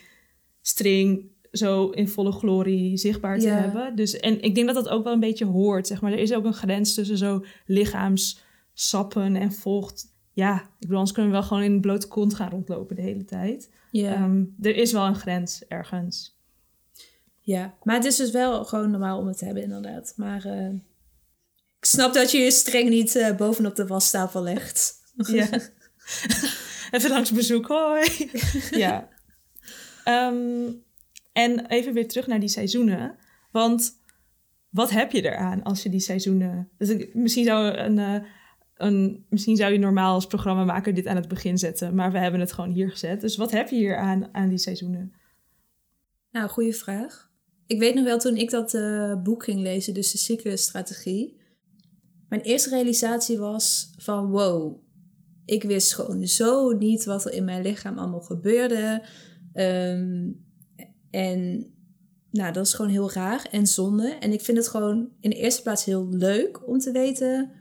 [0.62, 3.56] string zo in volle glorie zichtbaar te Ja.
[3.60, 3.96] hebben.
[3.96, 6.12] Dus, en ik denk dat dat ook wel een beetje hoort, zeg maar.
[6.12, 10.14] Er is ook een grens tussen zo lichaamssappen en vocht.
[10.34, 13.02] Ja, ik bedoel, anders kunnen we wel gewoon in een blote kont gaan rondlopen de
[13.02, 13.70] hele tijd.
[13.92, 16.38] ja, Ehm, er is wel een grens ergens.
[17.42, 17.74] ja.
[17.84, 20.14] Maar het is dus wel gewoon normaal om het te hebben, inderdaad.
[20.16, 20.70] Maar eh,
[21.80, 24.94] ik snap dat je je streng niet eh, bovenop de wastafel legt.
[25.16, 25.48] Ja.
[26.92, 28.08] even langs bezoek, hoi.
[28.86, 29.10] ja.
[30.04, 30.72] Ehm,
[31.36, 33.16] en even weer terug naar die seizoenen.
[33.52, 33.92] Want
[34.70, 36.70] wat heb je eraan als je die seizoenen...
[36.78, 38.22] Dus misschien, zou een, eh,
[38.76, 41.96] een, misschien zou je normaal als programmamaker dit aan het begin zetten.
[41.96, 43.22] Maar we hebben het gewoon hier gezet.
[43.22, 45.14] Dus wat heb je hier aan, aan die seizoenen?
[46.32, 47.32] Nou, goede vraag.
[47.68, 51.38] Ik weet nog wel toen ik dat eh, boek ging lezen, dus de cyclusstrategie.
[52.30, 54.84] Mijn eerste realisatie was van wow,
[55.46, 59.04] ik wist gewoon zo niet wat er in mijn lichaam allemaal gebeurde.
[59.54, 60.30] Ehm,
[61.10, 61.70] en
[62.32, 64.18] nou, dat is gewoon heel raar en zonde.
[64.20, 67.52] En ik vind het gewoon in de eerste plaats heel leuk om te weten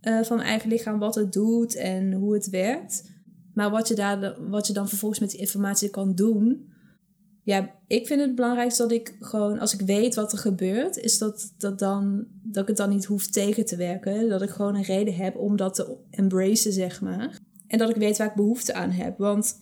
[0.00, 3.10] eh, van mijn eigen lichaam wat het doet en hoe het werkt.
[3.54, 6.68] Maar wat je, daar, wat je dan vervolgens met die informatie kan doen,
[7.42, 11.18] ja, ik vind het belangrijkste dat ik gewoon, als ik weet wat er gebeurt, is
[11.18, 14.28] dat, dat, dan, dat ik het dan niet hoef tegen te werken.
[14.28, 17.38] Dat ik gewoon een reden heb om dat te embracen, zeg maar.
[17.66, 19.18] En dat ik weet waar ik behoefte aan heb.
[19.18, 19.56] Want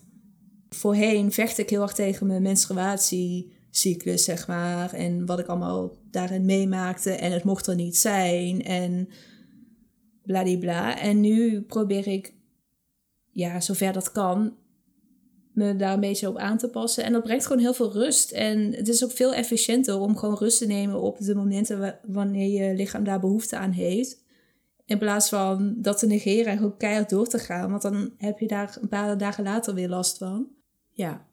[0.68, 4.92] voorheen vecht ik heel erg tegen mijn menstruatiecyclus, zeg maar.
[4.92, 7.10] En wat ik allemaal daarin meemaakte.
[7.10, 8.64] En het mocht er niet zijn.
[8.64, 9.08] En
[10.22, 10.98] bladibla.
[11.00, 12.34] En nu probeer ik,
[13.30, 14.56] ja, zover dat kan,
[15.52, 17.04] me daar een beetje op aan te passen.
[17.04, 18.30] En dat brengt gewoon heel veel rust.
[18.32, 22.00] En het is ook veel efficiënter om gewoon rust te nemen op de momenten wa-
[22.06, 24.26] wanneer je lichaam daar behoefte aan heeft.
[24.84, 27.70] In plaats van dat te negeren en gewoon keihard door te gaan.
[27.70, 30.48] Want dan heb je daar een paar dagen later weer last van.
[30.98, 31.26] Ja,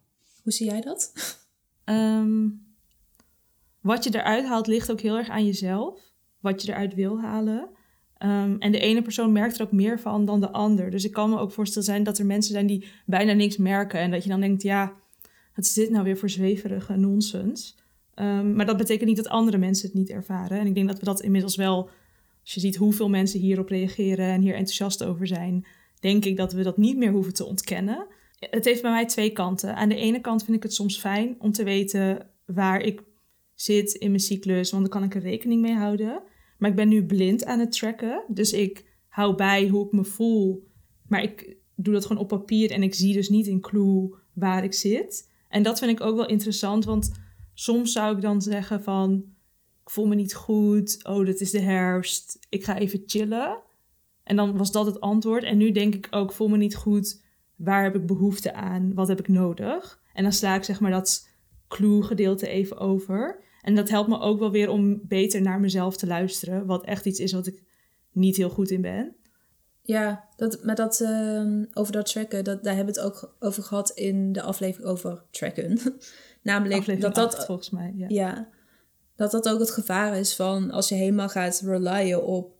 [0.43, 1.13] hoe zie jij dat?
[1.83, 2.49] Ehm,
[3.81, 5.99] wat je eruit haalt ligt ook heel erg aan jezelf.
[6.39, 7.69] Wat je eruit wil halen.
[8.17, 10.91] Ehm, en de ene persoon merkt er ook meer van dan de ander.
[10.91, 13.99] Dus ik kan me ook voorstellen zijn dat er mensen zijn die bijna niks merken.
[13.99, 14.93] En dat je dan denkt, ja,
[15.55, 17.77] wat is dit nou weer voor zweverige nonsens?
[18.13, 20.59] Ehm, maar dat betekent niet dat andere mensen het niet ervaren.
[20.59, 21.89] En ik denk dat we dat inmiddels wel,
[22.41, 25.65] als je ziet hoeveel mensen hierop reageren en hier enthousiast over zijn,
[25.99, 28.07] denk ik dat we dat niet meer hoeven te ontkennen.
[28.39, 29.75] Het heeft bij mij twee kanten.
[29.75, 33.03] Aan de ene kant vind ik het soms fijn om te weten waar ik
[33.53, 36.21] zit in mijn cyclus, want dan kan ik er rekening mee houden.
[36.57, 40.03] Maar ik ben nu blind aan het tracken, dus ik hou bij hoe ik me
[40.03, 40.67] voel.
[41.07, 44.63] Maar ik doe dat gewoon op papier en ik zie dus niet in clue waar
[44.63, 45.31] ik zit.
[45.49, 47.11] En dat vind ik ook wel interessant, want
[47.53, 49.23] soms zou ik dan zeggen van...
[49.83, 53.63] ik voel me niet goed, oh, dit is de herfst, ik ga even chillen.
[54.23, 55.43] En dan was dat het antwoord.
[55.43, 57.23] En nu denk ik ook, voel me niet goed,
[57.55, 60.01] waar heb ik behoefte aan, wat heb ik nodig?
[60.13, 61.29] En dan sla ik zeg maar dat
[61.67, 63.43] clue-gedeelte even over.
[63.61, 67.05] En dat helpt me ook wel weer om beter naar mezelf te luisteren, wat echt
[67.05, 67.63] iets is wat ik
[68.11, 69.15] niet heel goed in ben.
[69.81, 73.63] Ja, dat, maar dat, ehm, over dat tracken, dat, daar hebben we het ook over
[73.63, 75.79] gehad in de aflevering over tracken.
[76.41, 77.93] Namelijk Aflevering dat dat, volgens mij.
[77.95, 78.05] Ja.
[78.09, 78.49] ja,
[79.15, 82.54] dat dat ook het gevaar is van als je helemaal gaat relyen op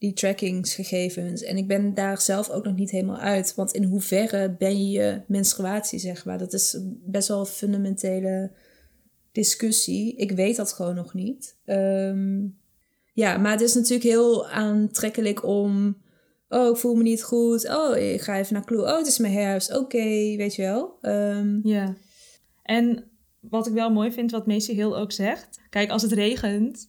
[0.00, 1.42] die trackingsgegevens.
[1.42, 3.54] En ik ben daar zelf ook nog niet helemaal uit.
[3.54, 6.38] Want in hoeverre ben je menstruatie, zeg maar?
[6.38, 8.50] Dat is best wel een fundamentele
[9.32, 10.16] discussie.
[10.16, 11.56] Ik weet dat gewoon nog niet.
[11.64, 12.40] Ehm,
[13.12, 15.96] ja, maar het is natuurlijk heel aantrekkelijk om...
[16.48, 17.68] Oh, ik voel me niet goed.
[17.68, 18.82] Oh, ik ga even naar Clue.
[18.82, 19.76] Oh, het is mijn herfst.
[19.76, 20.98] Oké, weet je wel.
[21.00, 21.96] Ehm, ja.
[22.62, 23.04] En
[23.40, 25.60] wat ik wel mooi vind, wat Macy Hill ook zegt.
[25.70, 26.88] Kijk, als het regent,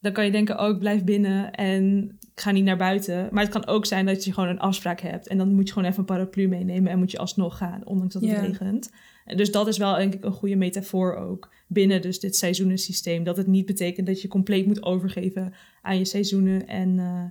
[0.00, 3.28] dan kan je denken, oh, ik blijf binnen en ik ga niet naar buiten.
[3.30, 5.28] Maar het kan ook zijn dat je gewoon een afspraak hebt.
[5.28, 8.14] En dan moet je gewoon even een paraplu meenemen en moet je alsnog gaan, ondanks
[8.14, 8.90] dat het regent.
[9.24, 13.24] En dus dat is wel denk ik een goede metafoor ook binnen dus dit seizoenensysteem.
[13.24, 16.66] Dat het niet betekent dat je compleet moet overgeven aan je seizoenen.
[16.66, 17.24] En eh,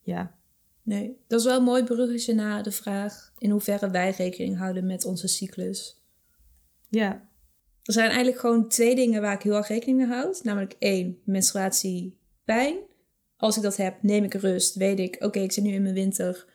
[0.00, 0.34] ja,
[0.84, 4.86] Nee, dat is wel een mooi bruggetje naar de vraag in hoeverre wij rekening houden
[4.86, 6.00] met onze cyclus.
[6.88, 7.28] ja,
[7.84, 10.44] Er zijn eigenlijk gewoon twee dingen waar ik heel erg rekening mee houd.
[10.44, 12.76] Namelijk één, menstruatie, pijn.
[13.36, 14.74] Als ik dat heb, neem ik rust.
[14.74, 16.46] Weet ik, oké, ik zit nu in mijn winter.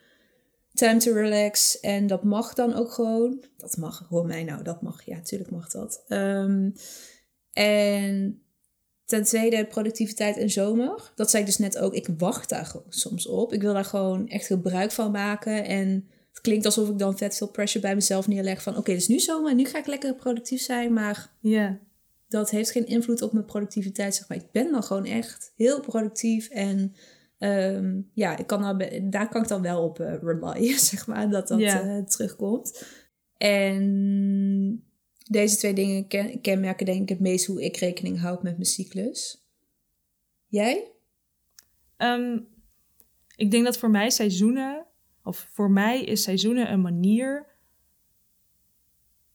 [0.73, 1.79] Time to relax.
[1.79, 3.43] En dat mag dan ook gewoon.
[3.57, 5.05] Dat mag, hoor mij nou, dat mag.
[5.05, 6.03] Ja, tuurlijk mag dat.
[6.07, 6.69] Ehm,
[7.53, 8.43] en
[9.05, 11.11] ten tweede, productiviteit en zomer.
[11.15, 11.93] Dat zei ik dus net ook.
[11.93, 13.53] Ik wacht daar gewoon soms op.
[13.53, 15.65] Ik wil daar gewoon echt gebruik van maken.
[15.65, 16.09] En
[16.39, 18.63] het klinkt alsof ik dan vet veel pressure bij mezelf neerleg.
[18.63, 20.93] Van oké, het is nu zomer en nu ga ik lekker productief zijn.
[20.93, 21.79] Maar ja,
[22.27, 24.15] dat heeft geen invloed op mijn productiviteit.
[24.15, 24.37] Zeg maar.
[24.37, 26.49] Ik ben dan gewoon echt heel productief.
[26.49, 26.95] En
[27.37, 31.29] ehm, ja, ik kan dan, daar kan ik dan wel op eh relyen, zeg maar.
[31.29, 32.83] Dat dat eh, terugkomt.
[33.37, 34.83] En
[35.29, 38.65] deze twee dingen ken- kenmerken denk ik het meest hoe ik rekening houd met mijn
[38.65, 39.47] cyclus.
[40.47, 40.91] Jij?
[41.97, 42.39] Ehm,
[43.35, 44.85] ik denk dat voor mij seizoenen,
[45.29, 47.45] of voor mij is seizoenen een manier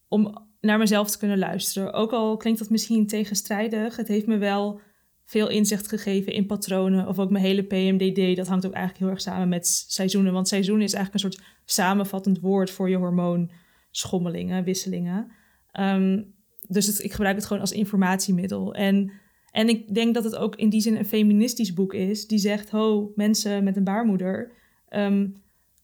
[0.09, 1.93] om naar mezelf te kunnen luisteren.
[1.93, 4.81] Ook al klinkt dat misschien tegenstrijdig, het heeft me wel
[5.25, 7.09] veel inzicht gegeven in patronen.
[7.09, 10.33] Of ook mijn hele PMDD, dat hangt ook eigenlijk heel erg samen met seizoenen.
[10.33, 15.31] Want seizoenen is eigenlijk een soort samenvattend woord voor je hormoonschommelingen, wisselingen.
[15.73, 16.23] Ehm,
[16.69, 18.75] dus ik gebruik het gewoon als informatiemiddel.
[18.75, 19.13] En,
[19.51, 22.27] en ik denk dat het ook in die zin een feministisch boek is.
[22.27, 24.53] Die zegt, ho, mensen met een baarmoeder...
[24.89, 25.27] ehm,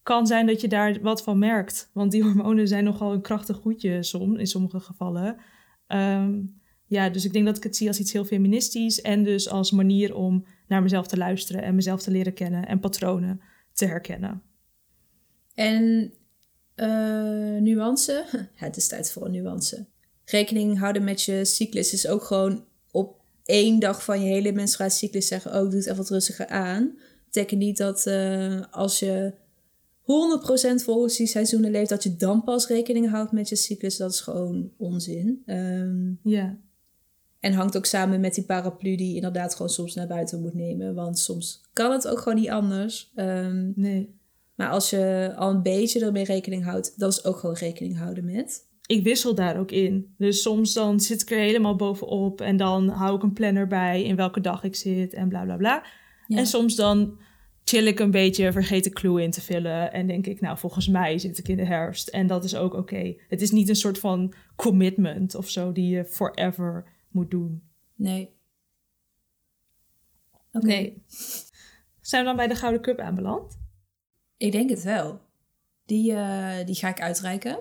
[0.03, 1.91] kan zijn dat je daar wat van merkt.
[1.93, 5.37] Want die hormonen zijn nogal een krachtig goedje som, in sommige gevallen.
[5.87, 6.39] Ehm,
[6.87, 9.01] ja, dus ik denk dat ik het zie als iets heel feministisch.
[9.01, 12.81] En dus als manier om naar mezelf te luisteren en mezelf te leren kennen en
[12.81, 13.41] patronen
[13.73, 14.43] te herkennen.
[15.55, 16.13] En
[16.75, 18.25] eh, nuance?
[18.55, 19.87] Het is tijd voor een nuance.
[20.25, 25.27] Rekening houden met je cyclus is ook gewoon op één dag van je hele menstruatiecyclus
[25.27, 25.51] zeggen...
[25.51, 26.99] oh, doe het even wat rustiger aan.
[27.25, 29.35] betekent niet dat eh, als je
[30.81, 31.89] 100% volgens die seizoenen leeft...
[31.89, 33.97] dat je dan pas rekening houdt met je cyclus.
[33.97, 35.43] Dat is gewoon onzin.
[35.47, 36.59] Ehm, Ja,
[37.41, 40.55] en hangt ook samen met die paraplu die je inderdaad gewoon soms naar buiten moet
[40.55, 40.95] nemen.
[40.95, 43.11] Want soms kan het ook gewoon niet anders.
[43.15, 44.19] Ehm, nee.
[44.55, 48.25] maar als je al een beetje ermee rekening houdt, dat is ook gewoon rekening houden
[48.25, 48.69] met.
[48.87, 50.15] ik wissel daar ook in.
[50.19, 54.03] Dus soms dan zit ik er helemaal bovenop en dan hou ik een planner bij
[54.03, 55.85] in welke dag ik zit en bla bla bla.
[56.27, 56.37] Ja.
[56.37, 57.19] En soms dan
[57.71, 60.89] chill ik een beetje, vergeet de clue in te vullen en denk ik, nou volgens
[60.89, 63.14] mij zit ik in de herfst en dat is ook oké.
[63.29, 67.62] Het is niet een soort van commitment of zo die je forever moet doen.
[67.95, 68.31] Nee.
[70.53, 70.66] Oké.
[70.66, 71.03] Nee.
[72.01, 73.59] Zijn we dan bij de Gouden Cup aanbeland?
[74.37, 75.21] Ik denk het wel.
[75.85, 77.59] Die, eh, die ga ik uitreiken.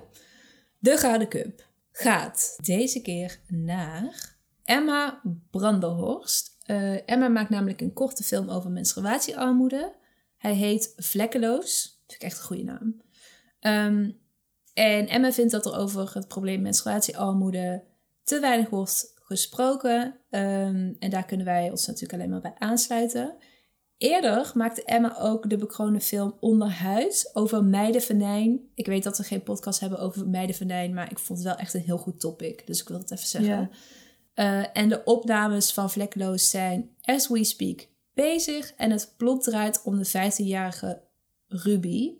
[0.80, 6.57] De Gouden Cup gaat deze keer naar Emma Branderhorst.
[6.70, 9.93] Eh, Emma maakt namelijk een korte film over menstruatiearmoede.
[10.38, 12.01] Hij heet Vlekkeloos.
[12.07, 13.01] Vind ik echt een goede naam.
[13.59, 14.11] Ehm,
[14.74, 17.84] en Emma vindt dat er over het probleem menstruatiearmoede
[18.24, 20.15] te weinig wordt gesproken.
[20.30, 23.36] Ehm, en daar kunnen wij ons natuurlijk alleen maar bij aansluiten.
[23.97, 28.59] Eerder maakte Emma ook de bekroonde film Onderhuis over meidenvenijn.
[28.74, 31.74] Ik weet dat we geen podcast hebben over meidenvenijn, maar ik vond het wel echt
[31.74, 32.67] een heel goed topic.
[32.67, 33.72] Dus ik wil het even zeggen.
[34.40, 38.74] Eh, en de opnames van Vlekkeloos zijn, as we speak, bezig.
[38.74, 41.02] En het plot draait om de 15-jarige
[41.48, 42.14] Ruby,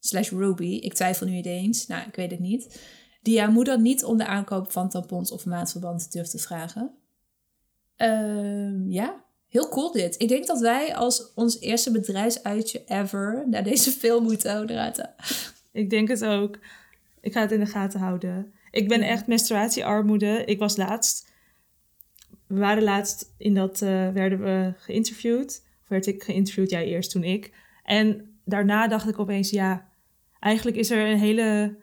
[0.00, 2.80] slash Ruby, ik twijfel nu eens, nou, ik weet het niet,
[3.22, 6.90] die haar moeder niet om de aankoop van tampons of maandverband durft te vragen.
[7.96, 10.20] Ehm, ja, heel cool dit.
[10.20, 14.94] Ik denk dat wij als ons eerste bedrijfsuitje ever naar deze film moeten houden.
[15.72, 16.58] Ik denk het ook.
[17.20, 18.52] Ik ga het in de gaten houden.
[18.70, 20.44] Ik ben echt menstruatiearmoede.
[20.44, 21.26] Ik was laatst.
[22.48, 23.82] We waren laatst in dat.
[23.82, 25.66] eh, werden we geïnterviewd.
[25.82, 26.70] Of werd ik geïnterviewd?
[26.70, 27.52] Jij eerst, toen ik.
[27.84, 29.88] En daarna dacht ik opeens: ja,
[30.40, 31.76] eigenlijk is er een hele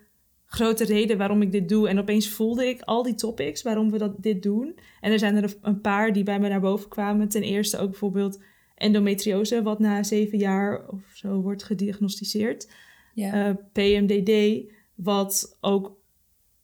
[0.45, 1.89] grote reden waarom ik dit doe.
[1.89, 4.75] En opeens voelde ik al die topics waarom we dat, dit doen.
[5.01, 7.29] En er zijn er een paar die bij me naar boven kwamen.
[7.29, 8.39] Ten eerste ook bijvoorbeeld
[8.75, 12.71] endometriose, wat na zeven jaar of zo wordt gediagnosticeerd
[13.13, 13.47] Ja.
[13.49, 14.63] eh, PMDD,
[14.95, 15.97] wat ook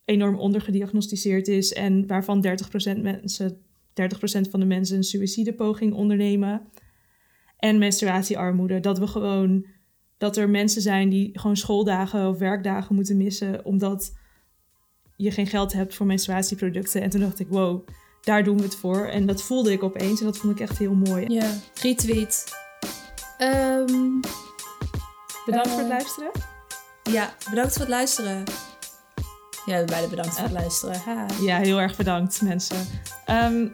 [0.05, 3.61] enorm ondergediagnosticeerd is en waarvan 30% mensen,
[3.93, 6.69] 30% van de mensen een suïcidepoging ondernemen.
[7.57, 9.65] En menstruatiearmoede, dat we gewoon
[10.17, 14.17] dat er mensen zijn die gewoon schooldagen of werkdagen moeten missen omdat
[15.15, 17.01] je geen geld hebt voor menstruatieproducten.
[17.01, 17.87] En toen dacht ik, wow,
[18.21, 19.05] daar doen we het voor.
[19.05, 21.25] En dat voelde ik opeens en dat vond ik echt heel mooi.
[21.27, 22.45] Ja, retweet.
[23.37, 24.19] Ehm,
[25.45, 26.31] Bedankt Eh, voor het luisteren.
[27.03, 28.43] ja, bedankt voor het luisteren.
[29.65, 31.01] Ja, beide bedankt voor het luisteren.
[31.05, 31.25] Ha.
[31.41, 32.87] Ja, heel erg bedankt mensen.
[33.25, 33.67] Ehm,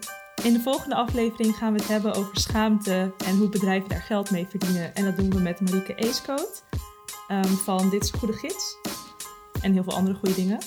[0.44, 4.32] in de volgende aflevering gaan we het hebben over schaamte en hoe bedrijven daar geld
[4.32, 4.96] mee verdienen.
[4.96, 6.64] En dat doen we met Marieke Eescoot
[7.28, 8.76] ehm, van Dit is een Goede Gids.
[9.62, 10.58] En heel veel andere goede dingen.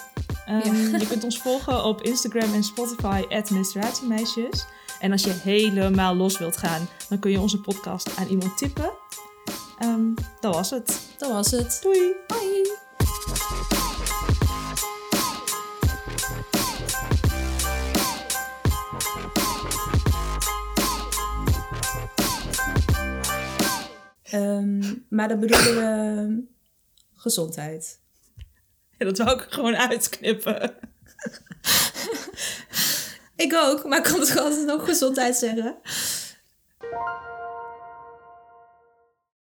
[0.46, 0.98] Ehm, Ja.
[0.98, 4.66] Je kunt ons volgen op Instagram en Spotify, menstruatiemeisjes.
[5.00, 8.90] En als je helemaal los wilt gaan, dan kun je onze podcast aan iemand tippen.
[10.40, 11.00] Dat was het.
[11.18, 11.78] Dat was het.
[11.82, 12.14] Doei!
[12.26, 12.89] Bye.
[24.30, 26.42] Ehm, maar dan bedoelen we
[27.14, 27.98] gezondheid.
[28.98, 30.74] Ja, dat wou ik gewoon uitknippen.
[33.36, 35.76] Ik ook, maar ik kan het gewoon altijd nog gezondheid zeggen.